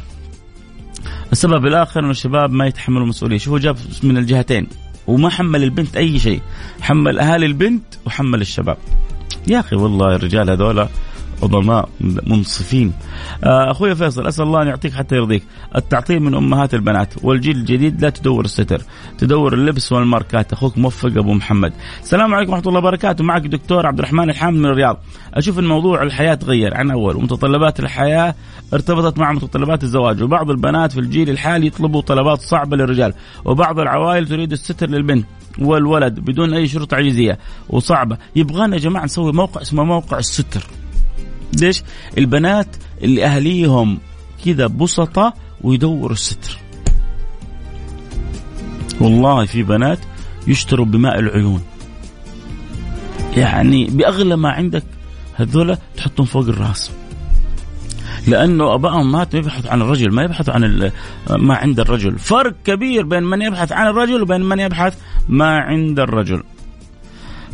السبب 1.32 1.66
الآخر 1.66 2.00
أن 2.00 2.10
الشباب 2.10 2.52
ما 2.52 2.66
يتحملوا 2.66 3.02
المسؤولية. 3.02 3.38
شوفوا 3.38 3.58
جاب 3.58 3.76
من 4.02 4.16
الجهتين. 4.16 4.66
وما 5.10 5.30
حمل 5.30 5.62
البنت 5.62 5.96
أي 5.96 6.18
شيء. 6.18 6.40
حمل 6.80 7.18
أهالي 7.18 7.46
البنت 7.46 7.82
وحمل 8.06 8.40
الشباب. 8.40 8.76
يا 9.48 9.60
أخي 9.60 9.76
والله 9.76 10.16
الرجال 10.16 10.50
هذولا 10.50 10.88
عظماء 11.42 11.88
منصفين. 12.00 12.92
آه، 13.44 13.70
أخوي 13.70 13.94
فيصل 13.94 14.26
أسأل 14.26 14.44
الله 14.44 14.62
أن 14.62 14.66
يعطيك 14.66 14.92
حتى 14.92 15.16
يرضيك. 15.16 15.42
التعطيل 15.76 16.20
من 16.20 16.34
أمهات 16.34 16.74
البنات 16.74 17.14
والجيل 17.22 17.56
الجديد 17.56 18.02
لا 18.02 18.10
تدور 18.10 18.44
الستر 18.44 18.82
تدور 19.18 19.54
اللبس 19.54 19.92
والماركات. 19.92 20.52
أخوك 20.52 20.78
موفق 20.78 21.08
أبو 21.16 21.34
محمد. 21.34 21.72
السلام 22.02 22.34
عليكم 22.34 22.52
ورحمة 22.52 22.68
الله 22.68 22.78
وبركاته. 22.78 23.24
معك 23.24 23.46
دكتور 23.46 23.86
عبد 23.86 23.98
الرحمن 23.98 24.30
الحامد 24.30 24.58
من 24.58 24.66
الرياض. 24.66 25.00
أشوف 25.34 25.58
إن 25.58 25.66
موضوع 25.66 26.02
الحياة 26.02 26.34
تغير 26.34 26.76
عن 26.76 26.90
أول. 26.90 27.16
ومتطلبات 27.16 27.80
الحياة 27.80 28.34
ارتبطت 28.74 29.18
مع 29.18 29.32
متطلبات 29.32 29.82
الزواج 29.82 30.22
وبعض 30.22 30.50
البنات 30.50 30.92
في 30.92 31.00
الجيل 31.00 31.30
الحالي 31.30 31.66
يطلبوا 31.66 32.00
طلبات 32.00 32.40
صعبة 32.40 32.76
للرجال 32.76 33.14
وبعض 33.44 33.80
العوائل 33.80 34.28
تريد 34.28 34.52
الستر 34.52 34.90
للبنت 34.90 35.26
والولد 35.58 36.20
بدون 36.20 36.54
أي 36.54 36.68
شروط 36.68 36.94
عجيزية 36.94 37.38
وصعبة. 37.68 38.16
يبغانا 38.36 38.76
يا 38.76 38.80
جماعة 38.80 39.04
نسوي 39.04 39.32
موقع 39.32 39.62
اسمه 39.62 39.84
موقع 39.84 40.18
الستر. 40.18 40.66
ليش؟ 41.52 41.82
البنات 42.18 42.76
اللي 43.02 43.24
اهاليهم 43.24 43.98
كذا 44.44 44.66
بسطة 44.66 45.34
ويدوروا 45.60 46.12
الستر. 46.12 46.58
والله 49.00 49.46
في 49.46 49.62
بنات 49.62 49.98
يشتروا 50.46 50.86
بماء 50.86 51.18
العيون. 51.18 51.62
يعني 53.36 53.84
بأغلى 53.84 54.36
ما 54.36 54.50
عندك 54.50 54.84
هذولا 55.34 55.78
تحطهم 55.96 56.26
فوق 56.26 56.48
الراس. 56.48 56.90
لأنه 58.26 58.74
ابائهم 58.74 59.12
ما 59.12 59.26
يبحثوا 59.34 59.70
عن 59.70 59.82
الرجل 59.82 60.12
ما 60.12 60.22
يبحثوا 60.22 60.54
عن 60.54 60.90
ما 61.30 61.54
عند 61.54 61.80
الرجل 61.80 62.18
فرق 62.18 62.54
كبير 62.64 63.04
بين 63.04 63.22
من 63.22 63.42
يبحث 63.42 63.72
عن 63.72 63.86
الرجل 63.86 64.22
وبين 64.22 64.40
من 64.40 64.60
يبحث 64.60 64.98
ما 65.28 65.58
عند 65.58 66.00
الرجل 66.00 66.42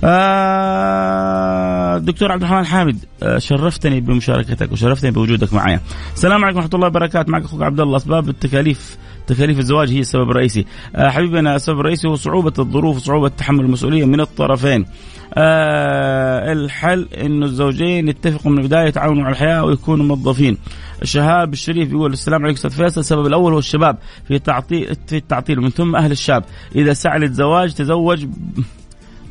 آه 0.05 1.99
دكتور 1.99 2.33
عبد 2.33 2.43
الرحمن 2.43 2.67
حامد 2.67 3.05
آه 3.23 3.39
شرفتني 3.39 4.01
بمشاركتك 4.01 4.73
وشرفتني 4.73 5.11
بوجودك 5.11 5.53
معي. 5.55 5.81
السلام 6.15 6.45
عليكم 6.45 6.59
ورحمة 6.59 6.75
الله 6.75 6.87
وبركاته 6.87 7.33
معك 7.33 7.45
أخوك 7.45 7.63
عبد 7.63 7.81
الله 7.81 7.97
أسباب 7.97 8.29
التكاليف 8.29 8.97
تكاليف 9.27 9.59
الزواج 9.59 9.91
هي 9.91 10.01
السبب 10.01 10.31
الرئيسي. 10.31 10.67
آه 10.97 11.09
حبيبنا 11.09 11.57
السبب 11.57 11.81
الرئيسي 11.81 12.09
هو 12.09 12.15
صعوبة 12.15 12.53
الظروف 12.59 12.97
وصعوبه 12.97 13.29
تحمل 13.29 13.61
المسؤولية 13.61 14.05
من 14.05 14.21
الطرفين. 14.21 14.87
آه 15.35 16.53
الحل 16.53 17.09
إنه 17.21 17.47
الزوجين 17.47 18.09
يتفقوا 18.09 18.53
من 18.53 18.59
البداية 18.59 18.89
يتعاونوا 18.89 19.25
على 19.25 19.33
الحياة 19.33 19.65
ويكونوا 19.65 20.05
موظفين. 20.05 20.59
شهاب 21.03 21.53
الشريف 21.53 21.93
يقول 21.93 22.13
السلام 22.13 22.43
عليكم 22.43 22.57
أستاذ 22.57 22.71
فيصل 22.71 23.01
السبب 23.01 23.27
الأول 23.27 23.53
هو 23.53 23.59
الشباب 23.59 23.99
في 24.29 24.39
تعطيل 24.39 24.97
في 25.07 25.17
التعطيل 25.17 25.59
ومن 25.59 25.71
ثم 25.71 25.97
أهل 25.97 26.13
الشاب 26.13 26.45
إذا 26.75 26.93
سعى 26.93 27.19
للزواج 27.19 27.75
تزوج 27.75 28.27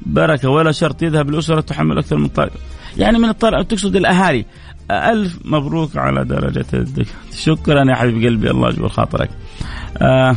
بركة 0.06 0.50
ولا 0.50 0.72
شرط 0.72 1.02
يذهب 1.02 1.30
الأسرة 1.30 1.62
تحمل 1.62 1.98
أكثر 1.98 2.16
من 2.16 2.28
طالب 2.28 2.52
يعني 2.98 3.20
من 3.20 3.30
الطالب 3.30 3.68
تقصد 3.68 3.96
الأهالي. 3.96 4.46
ألف 4.92 5.40
مبروك 5.46 5.98
على 5.98 6.26
درجة 6.26 6.66
الدكتور 6.74 7.14
شكرا 7.36 7.90
يا 7.90 7.96
حبيب 7.96 8.26
قلبي 8.26 8.52
الله 8.52 8.70
يجبر 8.70 8.90
خاطرك. 8.90 9.30
آه 9.98 10.36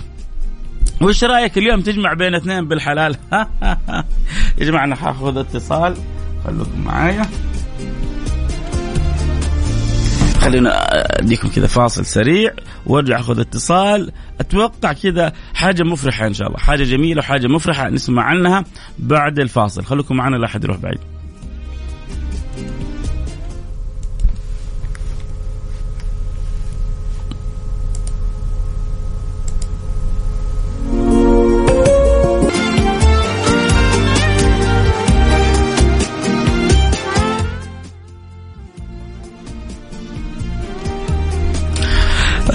وش 1.01 1.25
رأيك 1.25 1.59
اليوم 1.59 1.81
تجمع 1.81 2.13
بين 2.13 2.35
اثنين 2.35 2.69
بالحلال؟ 2.69 3.17
يا 4.59 4.65
جماعة 4.65 4.85
أنا 4.85 5.41
اتصال. 5.41 5.97
خلوكم 6.45 6.81
معايا. 6.85 7.27
خلينا 10.39 10.71
أديكم 11.21 11.49
كذا 11.49 11.67
فاصل 11.67 12.07
سريع 12.07 12.53
وأرجع 12.87 13.21
أخذ 13.21 13.41
اتصال. 13.41 14.13
أتوقع 14.41 14.93
كذا 14.93 15.33
حاجة 15.55 15.83
مفرحة 15.83 16.27
إن 16.27 16.35
شاء 16.35 16.49
الله. 16.49 16.59
حاجة 16.59 16.85
جميلة 16.85 17.19
وحاجة 17.19 17.47
مفرحة 17.47 17.89
نسمع 17.89 18.23
عنها 18.23 18.65
بعد 18.99 19.39
الفاصل. 19.39 19.85
خليكم 19.85 20.17
معنا 20.17 20.37
لا 20.37 20.47
أحد 20.47 20.65
يروح 20.65 20.77
بعيد. 20.77 21.18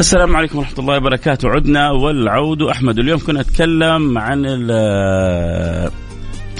السلام 0.03 0.35
عليكم 0.35 0.57
ورحمة 0.57 0.79
الله 0.79 0.97
وبركاته. 0.97 1.49
عدنا 1.49 1.91
والعود 1.91 2.61
أحمد. 2.61 2.99
اليوم 2.99 3.19
كنا 3.19 3.41
نتكلم 3.41 4.17
عن 4.17 4.45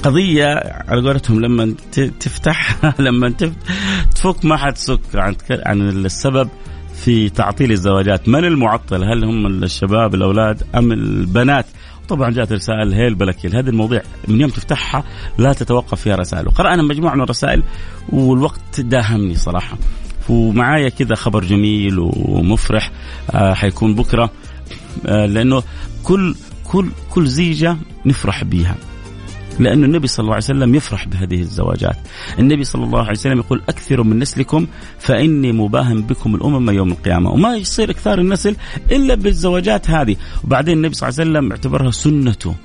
قضية 0.03 0.45
على 0.88 1.01
قولتهم 1.01 1.41
لما 1.41 1.75
تفتح 2.19 2.77
لما 3.08 3.29
تفك 4.15 4.45
ما 4.45 4.58
حتسك 4.58 4.99
عن 5.15 5.36
عن 5.65 5.82
السبب 5.82 6.49
في 6.95 7.29
تعطيل 7.29 7.71
الزواجات. 7.71 8.29
من 8.29 8.45
المعطل؟ 8.45 9.03
هل 9.03 9.23
هم 9.23 9.63
الشباب 9.63 10.15
الأولاد 10.15 10.63
أم 10.75 10.91
البنات؟ 10.91 11.65
طبعا 12.10 12.32
جاءت 12.32 12.51
رسائل 12.51 12.93
هيل 12.93 13.15
بلكيل 13.15 13.56
هذه 13.56 13.69
المواضيع 13.69 14.01
من 14.27 14.41
يوم 14.41 14.49
تفتحها 14.49 15.03
لا 15.38 15.53
تتوقف 15.53 16.01
فيها 16.01 16.15
رسائل. 16.15 16.47
وقرأنا 16.47 16.84
مجموعة 16.84 17.15
من 17.15 17.21
الرسائل 17.21 17.63
والوقت 18.10 18.79
داهمني 18.82 19.36
صراحة. 19.36 19.77
ومعايا 20.29 20.89
كذا 20.89 21.15
خبر 21.15 21.43
جميل 21.43 21.99
ومفرح 21.99 22.91
آه 23.31 23.53
حيكون 23.53 23.95
بكرة 23.95 24.31
آه 25.05 25.25
لأنه 25.25 25.63
كل 26.03 26.36
كل 26.63 26.89
كل 27.09 27.27
زيجة 27.27 27.77
نفرح 28.05 28.43
بيها. 28.43 28.75
لأن 29.59 29.83
النبي 29.83 30.07
صلى 30.07 30.23
الله 30.23 30.33
عليه 30.33 30.43
وسلم 30.43 30.75
يفرح 30.75 31.07
بهذه 31.07 31.41
الزواجات. 31.41 31.97
النبي 32.39 32.63
صلى 32.63 32.83
الله 32.83 32.99
عليه 32.99 33.12
وسلم 33.12 33.39
يقول 33.39 33.62
أكثروا 33.69 34.05
من 34.05 34.19
نسلكم 34.19 34.67
فإني 34.99 35.51
مباهم 35.51 36.01
بكم 36.01 36.36
الأمم 36.36 36.69
يوم 36.69 36.91
القيامة. 36.91 37.31
وما 37.31 37.55
يصير 37.55 37.91
إكثار 37.91 38.19
النسل 38.19 38.55
إلا 38.91 39.15
بالزواجات 39.15 39.89
هذه. 39.89 40.15
وبعدين 40.43 40.77
النبي 40.77 40.95
صلى 40.95 41.09
الله 41.09 41.19
عليه 41.19 41.31
وسلم 41.31 41.51
اعتبرها 41.51 41.91
سنته. 41.91 42.55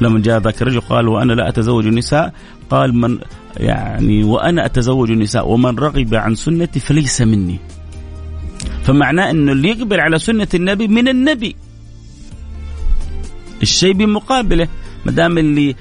لما 0.00 0.20
جاء 0.20 0.40
ذاك 0.40 0.62
الرجل 0.62 0.80
قال 0.80 1.08
وأنا 1.08 1.32
لا 1.32 1.48
أتزوج 1.48 1.86
النساء 1.86 2.32
قال 2.70 2.94
من 2.94 3.18
يعني 3.58 4.24
وأنا 4.24 4.66
أتزوج 4.66 5.10
النساء 5.10 5.48
ومن 5.48 5.78
رغب 5.78 6.14
عن 6.14 6.34
سنتي 6.34 6.80
فليس 6.80 7.22
مني. 7.22 7.58
فمعناه 8.82 9.30
أنه 9.30 9.52
اللي 9.52 9.68
يقبل 9.68 10.00
على 10.00 10.18
سنة 10.18 10.48
النبي 10.54 10.88
من 10.88 11.08
النبي. 11.08 11.56
الشيء 13.62 13.92
بمقابله 13.92 14.68
ما 15.06 15.12
دام 15.12 15.38
اللي 15.38 15.74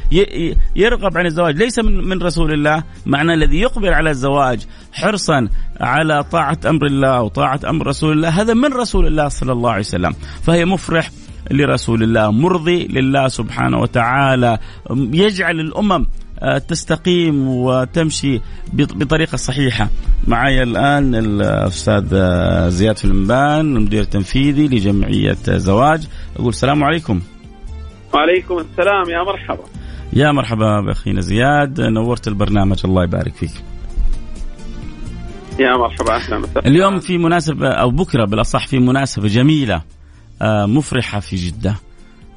يرغب 0.76 1.18
عن 1.18 1.26
الزواج 1.26 1.58
ليس 1.58 1.80
من 1.80 2.08
من 2.10 2.22
رسول 2.22 2.54
الله 2.54 2.84
معنى 3.06 3.34
الذي 3.34 3.60
يقبل 3.60 3.94
على 3.94 4.10
الزواج 4.10 4.66
حرصا 4.94 5.50
على 5.82 6.24
طاعة 6.24 6.58
أمر 6.66 6.86
الله 6.86 7.22
وطاعة 7.22 7.60
أمر 7.70 7.88
رسول 7.88 8.12
الله 8.12 8.30
هذا 8.30 8.54
من 8.54 8.74
رسول 8.74 9.08
الله 9.08 9.28
صلى 9.28 9.52
الله 9.52 9.70
عليه 9.70 9.80
وسلم. 9.80 10.14
فهي 10.44 10.66
مفرح 10.66 11.12
لرسول 11.52 12.04
الله 12.04 12.32
مرضي 12.32 12.88
لله 12.88 13.28
سبحانه 13.28 13.80
وتعالى 13.80 14.60
يجعل 15.14 15.60
الأمم 15.60 15.92
آه، 15.92 16.06
تستقيم 16.68 17.48
وتمشي 17.48 18.42
بطريقة 18.74 19.36
صحيحة. 19.36 19.90
معي 20.28 20.64
الآن 20.64 21.16
الأستاذ 21.16 22.10
آه، 22.14 22.70
زياد 22.70 22.98
فلمبان 22.98 23.76
المدير 23.76 24.02
التنفيذي 24.02 24.68
لجمعية 24.68 25.38
زواج. 25.48 26.08
أقول 26.36 26.50
السلام 26.50 26.84
عليكم. 26.84 27.22
وعليكم 28.14 28.58
السلام 28.58 29.10
يا 29.10 29.24
مرحبا. 29.24 29.64
يا 30.14 30.32
مرحبا 30.32 30.82
بأخينا 30.82 31.22
زياد. 31.22 31.82
نورت 31.82 32.28
البرنامج 32.28 32.82
الله 32.86 33.04
يبارك 33.04 33.36
فيك. 33.36 33.52
يا 35.60 35.78
مرحبا 35.78 36.16
أهلا 36.16 36.38
وسهلا. 36.38 36.68
اليوم 36.68 37.00
في 37.00 37.18
مناسبة 37.18 37.70
أو 37.70 37.92
بكرة 37.92 38.26
بالأصح 38.26 38.68
في 38.68 38.80
مناسبة 38.80 39.28
جميلة 39.28 39.82
آه، 40.42 40.66
مفرحة 40.66 41.20
في 41.20 41.36
جدة 41.36 41.76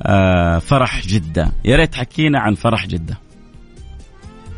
آه، 0.02 0.58
فرح 0.58 1.06
جدة. 1.06 1.52
يا 1.64 1.76
ريت 1.76 1.94
حكينا 1.94 2.40
عن 2.40 2.54
فرح 2.54 2.86
جدة. 2.86 3.29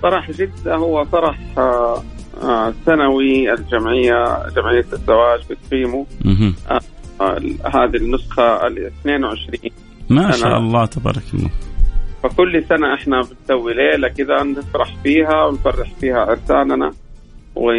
فرح 0.03 0.31
جدة 0.31 0.75
هو 0.75 1.05
فرح 1.05 1.38
آه، 1.59 2.03
سنوي 2.87 3.53
الجمعية 3.53 4.49
جمعية 4.49 4.87
الزواج 4.93 5.41
بتقيمه. 5.51 6.07
هذه 7.75 7.97
النسخة 7.97 8.67
ال 8.67 8.87
22 8.87 9.71
ما 10.11 10.31
شاء 10.31 10.59
الله 10.59 10.87
تبارك 10.87 11.23
الله. 11.35 11.51
فكل 12.23 12.65
سنة 12.69 12.95
إحنا 12.95 13.21
بنسوي 13.23 13.75
ليلة 13.75 14.09
كذا 14.09 14.43
نفرح 14.43 14.95
فيها 15.03 15.45
ونفرح 15.45 15.91
فيها 16.01 16.19
عرساننا 16.19 16.93
و 17.55 17.73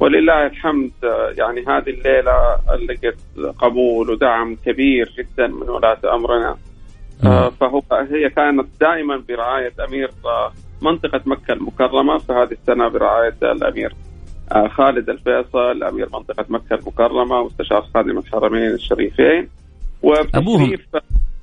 ولله 0.00 0.46
الحمد 0.46 0.90
يعني 1.38 1.60
هذه 1.60 1.90
الليلة 1.90 2.58
لقت 2.88 3.18
قبول 3.58 4.10
ودعم 4.10 4.56
كبير 4.66 5.12
جدا 5.18 5.46
من 5.46 5.68
ولاة 5.68 5.98
أمرنا. 6.14 6.56
آه. 7.24 7.48
فهو 7.60 7.82
هي 8.10 8.30
كانت 8.30 8.66
دائما 8.80 9.22
برعاية 9.28 9.72
أمير 9.88 10.10
منطقة 10.84 11.20
مكة 11.26 11.52
المكرمة 11.52 12.18
فهذه 12.18 12.52
السنة 12.52 12.88
برعاية 12.88 13.36
الأمير 13.42 13.92
آه، 14.52 14.68
خالد 14.68 15.10
الفيصل 15.10 15.82
أمير 15.82 16.08
منطقة 16.12 16.44
مكة 16.48 16.74
المكرمة 16.74 17.44
مستشار 17.44 17.82
خادم 17.94 18.18
الحرمين 18.18 18.70
الشريفين. 18.70 19.48
أبوهم. 20.34 20.72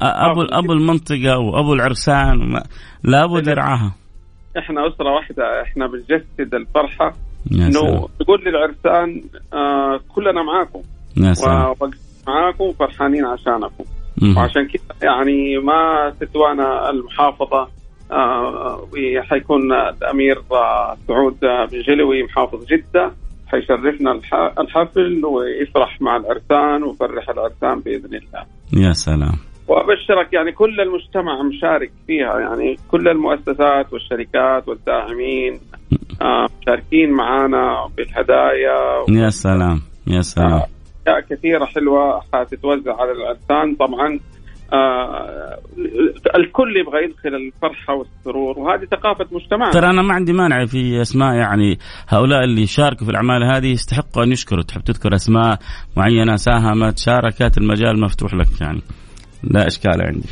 أبو 0.02 0.42
أبو 0.42 0.74
المنطقة 0.74 1.40
وأبو 1.40 1.74
العرسان 1.74 2.62
لابد 3.04 3.48
يرعاها. 3.48 3.96
إحنا 4.58 4.88
أسرة 4.88 5.12
واحدة 5.16 5.62
إحنا 5.62 5.88
بنجسد 5.88 6.56
الفرحة. 6.56 7.14
إنه 7.52 8.08
تقول 8.20 8.44
للعرسان 8.46 9.22
آه 9.54 10.00
كلنا 10.16 10.44
معاكم. 10.44 10.82
يا 11.18 11.34
سلام. 11.34 11.76
معاكم 12.28 12.72
فرحانين 12.72 13.26
عشانكم. 13.26 13.84
وعشان 14.38 14.68
كذا 14.68 15.10
يعني 15.10 15.58
ما 15.58 16.14
تتوانا 16.20 16.90
المحافظة. 16.90 17.62
آه 17.62 17.81
وحيكون 18.12 19.74
الأمير 19.74 20.42
آه 20.52 20.98
سعود 21.08 21.40
بن 21.42 21.82
جلوي 21.82 22.24
محافظ 22.24 22.66
جدة 22.66 23.12
حيشرفنا 23.48 24.12
الحفل 24.60 25.26
ويفرح 25.26 26.02
مع 26.02 26.18
العرسان 26.18 26.84
ويفرح 26.84 27.30
العرسان 27.30 27.80
بإذن 27.80 28.16
الله. 28.16 28.46
يا 28.88 28.94
سلام. 28.94 29.36
وأبشرك 29.68 30.34
يعني 30.34 30.52
كل 30.52 30.82
المجتمع 30.82 31.42
مشارك 31.42 31.92
فيها 32.08 32.40
يعني 32.40 32.78
كل 32.92 33.08
المؤسسات 33.08 33.94
والشركات 33.94 34.68
والداعمين 34.68 35.60
آه 36.22 36.48
مشاركين 36.62 37.12
معنا 37.12 37.88
بالهدايا 37.98 39.06
يا 39.10 39.30
سلام 39.30 39.82
يا 40.08 40.22
سلام. 40.22 40.62
آه 41.08 41.20
كثيرة 41.30 41.66
حلوة 41.66 42.22
حتتوزع 42.34 42.96
على 43.02 43.12
العرسان 43.12 43.76
طبعا 43.76 44.20
آه 44.74 45.58
الكل 46.36 46.78
يبغى 46.78 47.04
يدخل 47.04 47.36
الفرحة 47.36 47.94
والسرور 47.94 48.60
وهذه 48.60 48.86
ثقافة 48.86 49.26
مجتمعنا. 49.32 49.72
ترى 49.72 49.90
أنا 49.90 50.02
ما 50.02 50.14
عندي 50.14 50.34
مانع 50.34 50.66
في 50.66 51.02
أسماء 51.02 51.36
يعني 51.36 51.78
هؤلاء 52.08 52.44
اللي 52.44 52.66
شاركوا 52.66 53.06
في 53.06 53.12
الأعمال 53.12 53.44
هذه 53.44 53.72
يستحقوا 53.72 54.24
أن 54.24 54.32
يشكروا. 54.32 54.64
تحب 54.64 54.82
تذكر 54.82 55.16
أسماء 55.16 55.60
معينة 55.98 56.36
ساهمت 56.36 57.00
شاركت 57.00 57.58
المجال 57.58 58.02
مفتوح 58.02 58.34
لك 58.34 58.62
يعني. 58.62 58.82
لا 59.44 59.68
إشكال 59.68 60.02
عندي. 60.02 60.30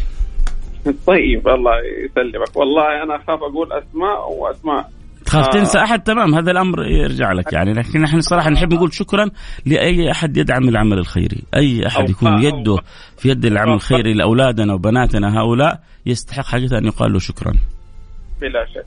طيب 1.08 1.48
الله 1.48 1.72
يسلمك. 2.06 2.58
والله 2.58 3.04
أنا 3.04 3.16
أخاف 3.16 3.40
أقول 3.44 3.74
أسماء 3.74 4.32
وأسماء. 4.40 4.99
تخاف 5.30 5.46
آه. 5.46 5.50
تنسى 5.50 5.80
أحد 5.80 6.04
تمام 6.04 6.36
هذا 6.36 6.52
الأمر 6.52 6.86
يرجع 6.86 7.32
لك 7.32 7.54
يعني 7.54 7.74
لكن 7.74 8.02
نحن 8.02 8.22
صراحة 8.22 8.50
نحب 8.50 8.74
نقول 8.74 8.94
شكرا 8.94 9.30
لأي 9.66 10.12
أحد 10.12 10.38
يدعم 10.38 10.70
العمل 10.70 10.98
الخيري 10.98 11.44
أي 11.56 11.88
أحد 11.88 12.10
يكون 12.10 12.44
يده 12.44 12.78
في 13.18 13.30
يد 13.30 13.46
العمل 13.46 13.74
الخيري 13.74 14.14
لأولادنا 14.14 14.74
وبناتنا 14.74 15.40
هؤلاء 15.40 15.80
يستحق 16.06 16.46
حقيقه 16.46 16.78
أن 16.78 16.86
يقال 16.86 17.14
له 17.14 17.20
شكرا 17.20 17.54
بلا 18.42 18.66
شك 18.66 18.86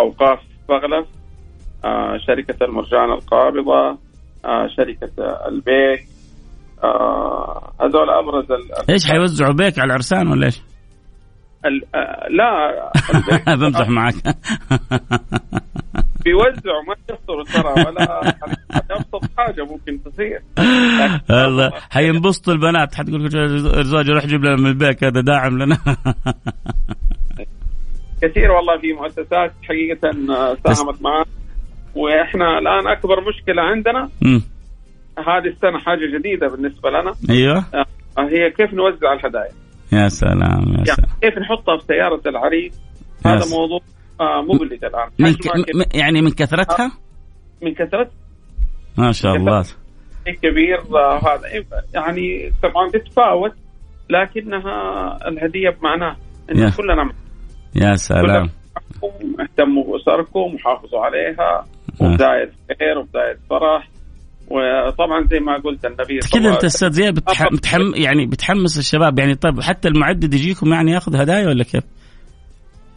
أوقاف 0.00 0.38
بغلف 0.68 1.06
آه 1.84 2.18
شركة 2.26 2.64
المرجان 2.64 3.12
القابضة 3.12 3.98
آه 4.44 4.68
شركة 4.76 5.12
البيك 5.48 6.06
آه 6.84 7.72
هذول 7.80 8.10
أبرز 8.10 8.46
إيش 8.90 9.10
حيوزعوا 9.10 9.52
بيك 9.52 9.78
على 9.78 9.86
العرسان 9.86 10.28
ولا 10.28 10.46
إيش؟ 10.46 10.62
آه، 11.64 12.28
لا. 12.30 12.92
بمزح 13.56 13.88
معك. 13.98 14.14
بيوزعوا 16.24 16.82
ما 16.88 16.94
يخسروا 17.10 17.44
ترى 17.44 17.84
ولا 17.86 18.34
ابسط 18.90 19.30
حاجة 19.38 19.64
ممكن 19.64 19.98
تصير. 20.04 20.40
الله. 21.30 21.72
حينبسطوا 21.90 22.52
البنات. 22.52 22.94
حتقول 22.94 23.26
الزوج 23.78 24.10
روح 24.10 24.26
جيب 24.26 24.44
لنا 24.44 24.56
من 24.56 24.66
البيك 24.66 25.04
هذا 25.04 25.20
داعم 25.20 25.58
لنا. 25.62 25.78
كثير 28.22 28.50
والله 28.50 28.78
في 28.78 28.92
مؤسسات 28.92 29.52
حقيقة 29.62 30.10
ساهمت 30.74 31.02
معنا 31.02 31.24
وإحنا 31.94 32.58
الآن 32.58 32.86
أكبر 32.88 33.20
مشكلة 33.28 33.62
عندنا 33.62 34.08
هذه 35.18 35.46
السنة 35.46 35.78
حاجة 35.78 36.18
جديدة 36.18 36.48
بالنسبة 36.48 36.90
لنا. 36.90 37.12
أيوه. 37.30 37.64
آه، 37.74 37.86
هي 38.18 38.50
كيف 38.50 38.74
نوزع 38.74 39.12
الهدايا؟ 39.12 39.50
يا 39.92 40.08
سلام 40.08 40.62
يا 40.68 40.74
يعني 40.74 40.84
سلام. 40.84 41.10
كيف 41.22 41.38
نحطها 41.38 41.76
في 41.76 41.84
سيارة 41.86 42.20
العريس؟ 42.26 42.80
هذا 43.26 43.44
موضوع 43.56 43.80
آه 44.20 44.42
مقلق 44.42 44.84
الان 44.84 45.08
من 45.18 45.34
ك... 45.34 45.94
يعني 45.94 46.22
من 46.22 46.30
كثرتها؟ 46.30 46.84
آه، 46.86 46.90
من 47.64 47.74
كثرتها. 47.74 48.12
ما 48.98 49.12
شاء 49.12 49.34
الله. 49.34 49.64
كبير 50.42 50.78
آه 50.78 51.18
هذا. 51.18 51.64
يعني 51.94 52.52
طبعا 52.62 52.88
تتفاوت 52.90 53.52
لكنها 54.10 55.18
الهدية 55.28 55.70
بمعناه 55.70 56.16
إن 56.50 56.70
كلنا 56.70 57.12
يا 57.74 57.94
سلام. 57.94 58.50
اهتموا 59.40 59.84
بأسركم 59.84 60.54
وحافظوا 60.54 61.00
عليها 61.00 61.66
وبداية 62.00 62.50
خير 62.78 62.98
وبداية 62.98 63.38
فرح 63.50 63.88
وطبعا 64.48 65.26
زي 65.30 65.40
ما 65.40 65.56
قلت 65.56 65.84
النبي 65.84 66.18
كذا 66.18 66.54
أنت 66.54 66.64
أستاذ 66.64 66.90
زياد 66.90 67.14
بتحم 67.52 67.94
يعني 67.94 68.26
بتحمس 68.26 68.78
الشباب. 68.78 69.18
يعني 69.18 69.34
طيب 69.34 69.60
حتى 69.60 69.88
المعدد 69.88 70.34
يجيكم 70.34 70.72
يعني 70.72 70.92
ياخذ 70.92 71.16
هدايا 71.16 71.48
ولا 71.48 71.64
كيف؟ 71.64 71.84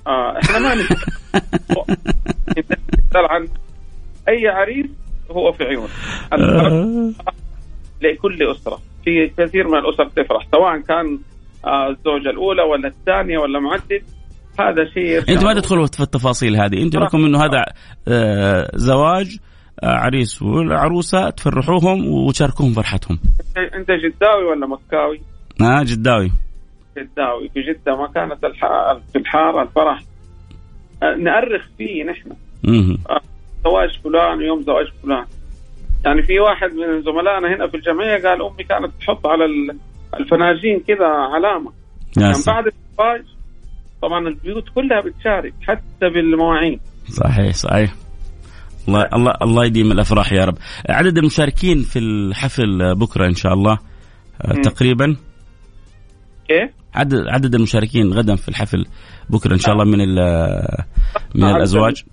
آه 0.07 0.39
إحنا 0.43 0.59
ما 0.59 0.75
نسال 2.57 3.25
عن 3.31 3.47
أي 4.29 4.47
عريس 4.47 4.85
هو 5.31 5.51
في 5.51 5.63
عيون. 5.63 5.89
آه. 6.33 7.11
لكل 8.01 8.51
أسرة. 8.51 8.79
في 9.05 9.27
كثير 9.37 9.67
من 9.67 9.77
الأسر 9.77 10.09
تفرح 10.09 10.47
سواء 10.51 10.79
كان 10.79 11.19
آه، 11.65 11.89
الزوجة 11.89 12.29
الأولى 12.29 12.61
ولا 12.61 12.87
الثانية 12.87 13.37
ولا 13.37 13.59
معدد 13.59 14.03
هذا 14.59 14.85
شيء 14.93 15.17
أنت 15.17 15.43
ما 15.43 15.53
تدخلوا 15.53 15.85
في 15.85 15.99
التفاصيل 15.99 16.55
هذه. 16.55 16.81
أنت 16.83 16.95
لكم 16.95 17.25
إنه 17.25 17.39
هذا 17.39 17.63
آه 18.07 18.71
زواج 18.75 19.37
عريس 19.83 20.41
والعروسة 20.41 21.29
تفرحوهم 21.29 22.07
وتشاركوهم 22.07 22.73
فرحتهم. 22.73 23.19
أنت 23.57 23.91
جداوي 23.91 24.43
ولا 24.43 24.67
مكاوي؟ 24.67 25.21
آه 25.61 25.83
جداوي. 25.83 26.31
الداوي 26.97 27.49
في 27.49 27.61
جدة 27.61 27.95
ما 27.95 28.07
كانت 28.07 28.45
في 29.11 29.17
الحارة 29.17 29.61
الفرح. 29.61 30.01
آه، 31.03 31.15
نأرخ 31.15 31.65
فيه 31.77 32.03
نحن. 32.03 32.31
آه، 33.09 33.21
زواج 33.63 33.99
فلان 34.03 34.37
ويوم 34.37 34.61
زواج 34.61 34.85
فلان. 35.03 35.25
يعني 36.05 36.23
في 36.23 36.39
واحد 36.39 36.69
من 36.73 37.01
زملائنا 37.01 37.55
هنا 37.55 37.67
في 37.67 37.77
الجمعية 37.77 38.23
قال 38.23 38.41
أمي 38.41 38.63
كانت 38.63 38.91
تحط 39.01 39.27
على 39.27 39.45
الفناجين 40.19 40.79
كذا 40.87 41.07
علامة. 41.07 41.71
يعني 42.17 42.37
بعد 42.47 42.65
الزواج 42.65 43.23
طبعا 44.01 44.27
البيوت 44.27 44.69
كلها 44.75 45.01
بتشارك 45.01 45.53
حتى 45.61 46.09
بالمواعين. 46.09 46.79
صحيح 47.07 47.53
صحيح. 47.55 47.93
الله 48.87 49.01
الله 49.13 49.33
الله 49.41 49.65
يديم 49.65 49.91
الأفراح 49.91 50.33
يا 50.33 50.45
رب. 50.45 50.57
عدد 50.89 51.17
المشاركين 51.17 51.81
في 51.81 51.99
الحفل 51.99 52.95
بكرة 52.95 53.27
إن 53.27 53.35
شاء 53.35 53.53
الله 53.53 53.77
آه، 54.41 54.61
تقريبا؟ 54.63 55.15
كيف 56.47 56.69
عدد 56.93 57.27
عدد 57.27 57.55
المشاركين 57.55 58.13
غدا 58.13 58.35
في 58.35 58.49
الحفل 58.49 58.85
بكرة 59.29 59.53
إن 59.53 59.59
شاء 59.59 59.73
الله 59.73 59.85
من 59.85 59.97
من 61.35 61.55
الأزواج. 61.55 62.03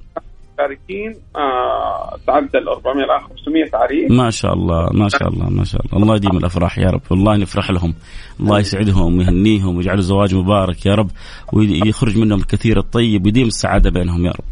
المشاركين 0.59 1.15
آه 1.37 2.17
تعدى 2.27 2.59
ال 2.59 2.69
400 2.69 3.05
ل 3.05 3.21
500 3.29 3.65
عريس 3.75 4.11
ما 4.11 4.31
شاء 4.31 4.53
الله 4.55 4.89
ما 4.93 5.09
شاء 5.09 5.29
الله 5.29 5.51
ما 5.51 5.65
شاء 5.65 5.83
الله. 5.87 6.03
الله 6.03 6.17
يديم 6.17 6.37
الأفراح 6.37 6.79
يا 6.79 6.91
رب. 6.91 7.01
والله 7.11 7.37
نفرح 7.37 7.71
لهم. 7.71 7.95
الله 8.41 8.59
يسعدهم 8.61 9.19
ويهنيهم 9.19 9.77
ويجعل 9.77 10.03
زواج 10.03 10.35
مبارك 10.35 10.87
يا 10.87 10.95
رب 10.95 11.11
ويخرج 11.53 12.19
منهم 12.19 12.39
الكثير 12.39 12.79
الطيب 12.79 13.25
ويديم 13.25 13.47
السعادة 13.47 13.91
بينهم 13.91 14.27
يا 14.27 14.31
رب. 14.31 14.45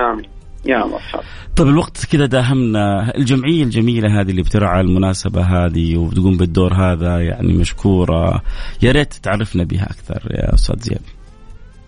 آمين. 0.00 0.33
يا 0.66 0.84
مرحبا 0.86 1.22
طيب 1.56 1.68
الوقت 1.68 2.04
كذا 2.12 2.26
داهمنا. 2.26 3.12
الجمعية 3.16 3.62
الجميلة 3.64 4.20
هذه 4.20 4.30
اللي 4.30 4.42
بترعى 4.42 4.80
المناسبة 4.80 5.42
هذه 5.42 5.96
وبتقوم 5.96 6.36
بالدور 6.36 6.74
هذا 6.74 7.20
يعني 7.20 7.52
مشكورة. 7.52 8.42
يا 8.82 8.92
ريت 8.92 9.12
تعرفنا 9.12 9.64
بها 9.64 9.84
أكثر 9.84 10.22
يا 10.30 10.54
أستاذ 10.54 10.78
زياد. 10.78 11.02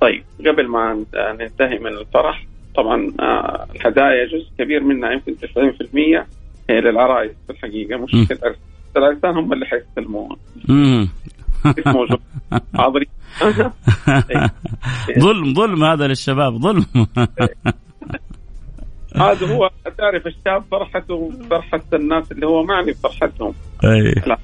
طيب 0.01 0.25
قبل 0.47 0.69
ما 0.69 1.05
ننتهي 1.41 1.79
من 1.79 1.97
الفرح 1.99 2.47
طبعا 2.77 3.13
آه، 3.21 3.67
الهدايا 3.77 4.27
جزء 4.27 4.49
كبير 4.59 4.85
منها 4.85 5.11
يمكن 5.13 5.35
90% 5.35 6.27
هي 6.71 6.81
للعرايس 6.81 7.33
في 7.47 7.53
الحقيقة 7.53 7.97
مش 7.97 8.15
العرسان 8.97 9.37
هم 9.37 9.53
اللي 9.53 9.67
حيستلموها 9.67 10.37
موجود. 11.87 12.21
حاضرين. 12.79 13.09
ظلم 15.25 15.55
ظلم 15.55 15.85
هذا 15.85 16.07
للشباب 16.07 16.57
ظلم. 16.57 16.87
هذا 19.17 19.55
هو 19.55 19.71
تعرف 19.99 20.27
الشاب 20.27 20.65
فرحته 20.71 21.33
فرحة 21.51 21.83
الناس 21.95 22.33
اللي 22.33 22.47
هو 22.47 22.63
معني 22.63 22.93
بفرحتهم. 22.93 23.55
أي. 23.85 24.15
لا 24.27 24.39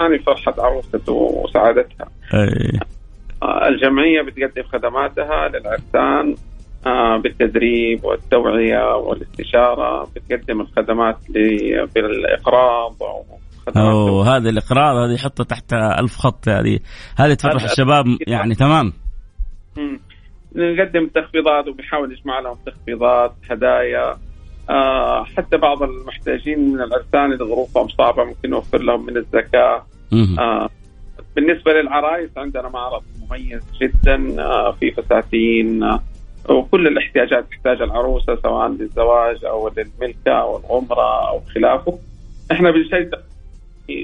معني 0.00 0.18
فرحة 0.18 0.54
عروسته 0.58 1.12
وسعادتها. 1.12 2.08
أي. 2.34 2.80
آه، 3.42 3.68
الجمعية 3.68 4.22
بتقدم 4.22 4.62
خدماتها 4.62 5.48
للعرسان 5.48 6.34
آه، 6.86 7.16
بالتدريب 7.16 8.04
والتوعية 8.04 8.96
والاستشارة. 8.96 10.08
بتقدم 10.16 10.60
الخدمات 10.60 11.16
بالإقراض 11.94 12.96
أوه 13.76 14.36
هذا 14.36 14.50
الإقراض 14.50 14.96
هذه 14.96 15.14
يحطها 15.14 15.44
تحت 15.44 15.72
ألف 15.72 16.16
خط 16.16 16.48
هذه 16.48 16.78
هذه 17.16 17.34
تفرح 17.34 17.64
الشباب 17.64 18.04
يعني 18.26 18.54
تمام. 18.54 18.92
نقدم 20.58 21.06
تخفيضات 21.06 21.68
وبنحاول 21.68 22.10
نجمع 22.12 22.40
لهم 22.40 22.56
تخفيضات 22.66 23.32
هدايا 23.50 24.18
آه 24.70 25.24
حتى 25.24 25.56
بعض 25.56 25.82
المحتاجين 25.82 26.72
من 26.72 26.80
العرسان 26.80 27.32
اللي 27.32 27.44
ظروفهم 27.44 27.88
صعبة 27.88 28.24
ممكن 28.24 28.50
نوفر 28.50 28.82
لهم 28.82 29.06
من 29.06 29.16
الزكاة. 29.16 29.86
آه 30.38 30.70
بالنسبة 31.36 31.72
للعرايس 31.72 32.30
عندنا 32.36 32.68
معرض 32.68 33.02
مميز 33.20 33.62
جدا 33.80 34.42
آه 34.42 34.72
في 34.72 34.90
فساتين 34.90 35.82
آه 35.82 36.00
وكل 36.48 36.86
الاحتياجات 36.86 37.46
تحتاج 37.50 37.82
العروسة 37.82 38.36
سواء 38.42 38.68
للزواج 38.68 39.44
أو 39.44 39.68
للملكة 39.76 40.32
أو 40.32 40.58
العمره 40.58 41.28
أو 41.28 41.40
خلافه. 41.54 41.98
إحنا 42.52 42.70
بنشجع 42.70 43.18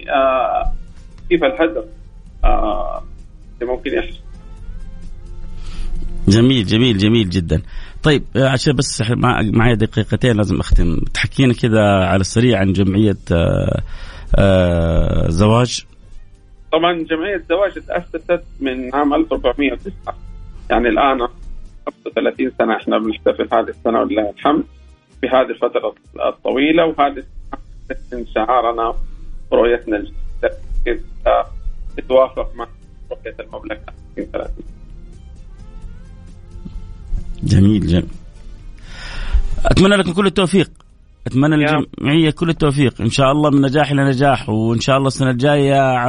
آه 0.08 0.72
كيف 1.28 1.44
الهدف؟ 1.44 1.84
آه 2.44 3.02
اللي 3.60 3.72
ممكن 3.72 3.94
يحصل. 3.94 4.20
جميل 6.28 6.66
جميل 6.66 6.98
جميل 6.98 7.30
جدا. 7.30 7.62
طيب 8.02 8.24
آه، 8.36 8.48
عشان 8.48 8.72
بس 8.74 9.02
معي 9.52 9.76
دقيقتين 9.76 10.36
لازم 10.36 10.60
أختم. 10.60 10.96
تحكينا 11.14 11.52
كذا 11.54 11.82
على 11.82 12.20
السريع 12.20 12.58
عن 12.58 12.72
جمعية 12.72 13.16
آآ 13.32 13.34
آه، 13.36 13.82
آآ 14.38 15.30
زواج. 15.30 15.84
طبعا 16.72 16.92
جمعية 16.92 17.42
زواج 17.48 17.72
تأسست 17.72 18.44
من 18.60 18.94
عام 18.94 19.14
1409 19.14 20.16
يعني 20.70 20.88
الآن 20.88 21.28
35 21.86 22.50
سنة 22.58 22.76
إحنا 22.76 22.98
بنحتفل 22.98 23.48
هذه 23.52 23.68
السنة 23.68 24.00
ولله 24.00 24.30
الحمد 24.30 24.64
في 25.20 25.26
هذه 25.28 25.50
الفترة 25.50 25.94
الطويلة 26.28 26.86
وهذه 26.86 27.22
من 28.12 28.26
شعارنا 28.34 28.94
رؤيتنا 29.52 30.04
تتوافق 31.96 32.54
مع 32.54 32.66
رؤية 33.10 33.36
المملكة. 33.40 33.92
30 34.16 34.48
جميل 37.44 37.86
جميل 37.86 38.06
أتمنى 39.66 39.96
لكم 39.96 40.12
كل 40.12 40.26
التوفيق 40.26 40.70
أتمنى 41.26 41.56
للجمعيه 41.56 42.30
كل 42.30 42.48
التوفيق 42.48 43.00
إن 43.00 43.10
شاء 43.10 43.32
الله 43.32 43.50
من 43.50 43.60
نجاح 43.60 43.90
إلى 43.90 44.04
نجاح 44.04 44.48
وإن 44.48 44.80
شاء 44.80 44.96
الله 44.96 45.06
السنة 45.06 45.30
الجاية 45.30 46.04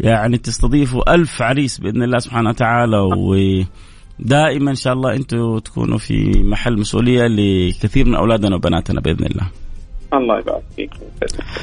يعني 0.00 0.38
تستضيفوا 0.38 1.14
ألف 1.14 1.42
عريس 1.42 1.78
بإذن 1.78 2.02
الله 2.02 2.18
سبحانه 2.18 2.48
وتعالى 2.50 2.98
ودائما 2.98 4.70
إن 4.70 4.74
شاء 4.74 4.92
الله 4.92 5.14
أنتم 5.14 5.58
تكونوا 5.58 5.98
في 5.98 6.42
محل 6.44 6.78
مسؤولية 6.78 7.22
لكثير 7.26 8.06
من 8.06 8.14
أولادنا 8.14 8.56
وبناتنا 8.56 9.00
بإذن 9.00 9.26
الله. 9.26 9.50
الله 10.14 10.38
يبارك 10.38 10.62
فيك. 10.76 10.90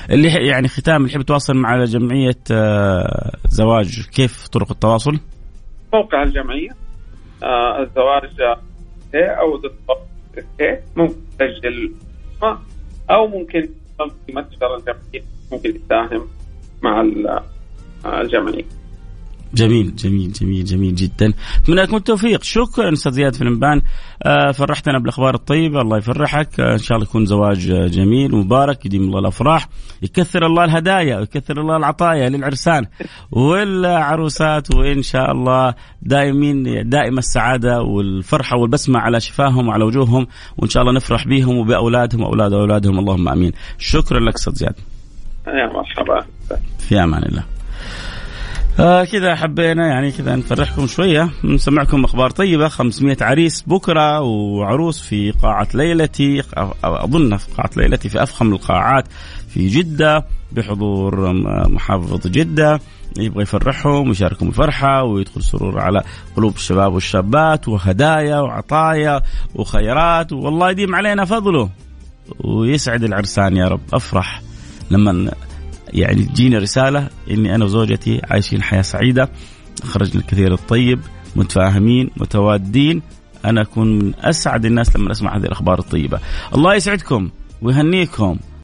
اللي 0.09 0.27
يعني 0.27 0.67
ختام 0.67 0.95
اللي 0.95 1.09
يحب 1.09 1.21
يتواصل 1.21 1.53
مع 1.53 1.83
جمعية 1.83 2.37
آه، 2.51 3.31
زواج 3.49 4.01
كيف 4.01 4.47
طرق 4.47 4.71
التواصل؟ 4.71 5.19
موقع 5.93 6.23
الجمعية 6.23 6.69
آه، 7.43 7.87
أو 9.15 9.61
ممكن 10.95 11.15
تسجل 11.39 11.93
أو 13.09 13.27
ممكن 13.27 13.69
في 13.97 14.33
متجر 14.33 14.75
الجمعيه 14.75 15.23
ممكن 15.51 15.75
يساهم 15.75 16.27
مع 16.81 17.01
الجمعية. 18.05 18.65
جميل 19.55 19.95
جميل 19.95 20.31
جميل 20.31 20.65
جميل 20.65 20.95
جدا. 20.95 21.33
أتمنى 21.63 21.81
لكم 21.81 21.95
التوفيق. 21.95 22.43
شكرا 22.43 22.93
أستاذ 22.93 23.11
زياد 23.11 23.35
فلمبان 23.35 23.81
آه 24.23 24.51
فرحتنا 24.51 24.99
بالأخبار 24.99 25.35
الطيبة. 25.35 25.81
الله 25.81 25.97
يفرحك. 25.97 26.59
آه 26.59 26.73
إن 26.73 26.77
شاء 26.77 26.97
الله 26.97 27.07
يكون 27.09 27.25
زواج 27.25 27.71
جميل 27.91 28.35
مبارك 28.35 28.85
يديم 28.85 29.01
الله 29.01 29.19
الأفراح. 29.19 29.69
يكثر 30.01 30.45
الله 30.45 30.63
الهدايا 30.63 31.19
ويكثر 31.19 31.61
الله 31.61 31.77
العطايا 31.77 32.29
للعرسان 32.29 32.85
والعروسات. 33.31 34.75
وإن 34.75 35.01
شاء 35.01 35.31
الله 35.31 35.73
دائمين 36.01 36.89
دائما 36.89 37.19
السعادة 37.19 37.81
والفرحة 37.81 38.57
والبسمة 38.57 38.99
على 38.99 39.19
شفاهم 39.19 39.67
وعلى 39.67 39.83
وجوههم. 39.83 40.27
وإن 40.57 40.69
شاء 40.69 40.83
الله 40.83 40.93
نفرح 40.93 41.27
بهم 41.27 41.57
وبأولادهم 41.57 42.21
وأولاد 42.21 42.53
أولادهم. 42.53 42.99
اللهم 42.99 43.29
آمين. 43.29 43.51
شكرا 43.77 44.19
لك 44.19 44.35
أستاذ 44.35 44.53
زياد. 44.53 44.75
يا 45.47 45.67
مرحبا 45.73 46.25
في 46.79 47.03
أمان 47.03 47.23
الله. 47.23 47.43
آه 48.79 49.03
كذا 49.03 49.35
حبينا 49.35 49.87
يعني 49.87 50.11
كذا 50.11 50.35
نفرحكم 50.35 50.87
شوية. 50.87 51.29
نسمعكم 51.43 52.03
أخبار 52.03 52.29
طيبة. 52.29 52.67
500 52.67 53.17
عريس 53.21 53.63
بكرة 53.67 54.21
وعروس 54.21 55.01
في 55.01 55.31
قاعة 55.31 55.67
ليلتي. 55.73 56.43
أظن 56.83 57.37
في 57.37 57.47
قاعة 57.57 57.69
ليلتي 57.77 58.09
في 58.09 58.23
أفخم 58.23 58.53
القاعات 58.53 59.05
في 59.49 59.67
جدة 59.67 60.25
بحضور 60.51 61.33
محافظ 61.69 62.27
جدة. 62.27 62.79
يبغى 63.17 63.43
يفرحهم 63.43 64.07
ويشاركهم 64.07 64.49
الفرحة 64.49 65.03
ويدخل 65.03 65.43
سرور 65.43 65.79
على 65.79 66.03
قلوب 66.35 66.55
الشباب 66.55 66.93
والشابات 66.93 67.67
وهدايا 67.67 68.39
وعطايا 68.39 69.21
وخيرات. 69.55 70.33
والله 70.33 70.71
يديم 70.71 70.95
علينا 70.95 71.25
فضله 71.25 71.69
ويسعد 72.39 73.03
العرسان 73.03 73.57
يا 73.57 73.67
رب. 73.67 73.81
أفرح 73.93 74.41
لما 74.91 75.31
يعني 75.93 76.23
تجيني 76.23 76.57
رسالة 76.57 77.09
إني 77.31 77.55
أنا 77.55 77.65
وزوجتي 77.65 78.21
عايشين 78.23 78.63
حياة 78.63 78.81
سعيدة 78.81 79.29
خرجنا 79.83 80.21
الكثير 80.21 80.53
الطيب 80.53 80.99
متفاهمين 81.35 82.09
متوادين. 82.17 83.01
أنا 83.45 83.61
أكون 83.61 83.99
من 83.99 84.13
أسعد 84.19 84.65
الناس 84.65 84.95
لما 84.95 85.11
أسمع 85.11 85.37
هذه 85.37 85.43
الأخبار 85.43 85.79
الطيبة. 85.79 86.19
الله 86.55 86.75
يسعدكم 86.75 87.29
ويهنيكم. 87.61 88.37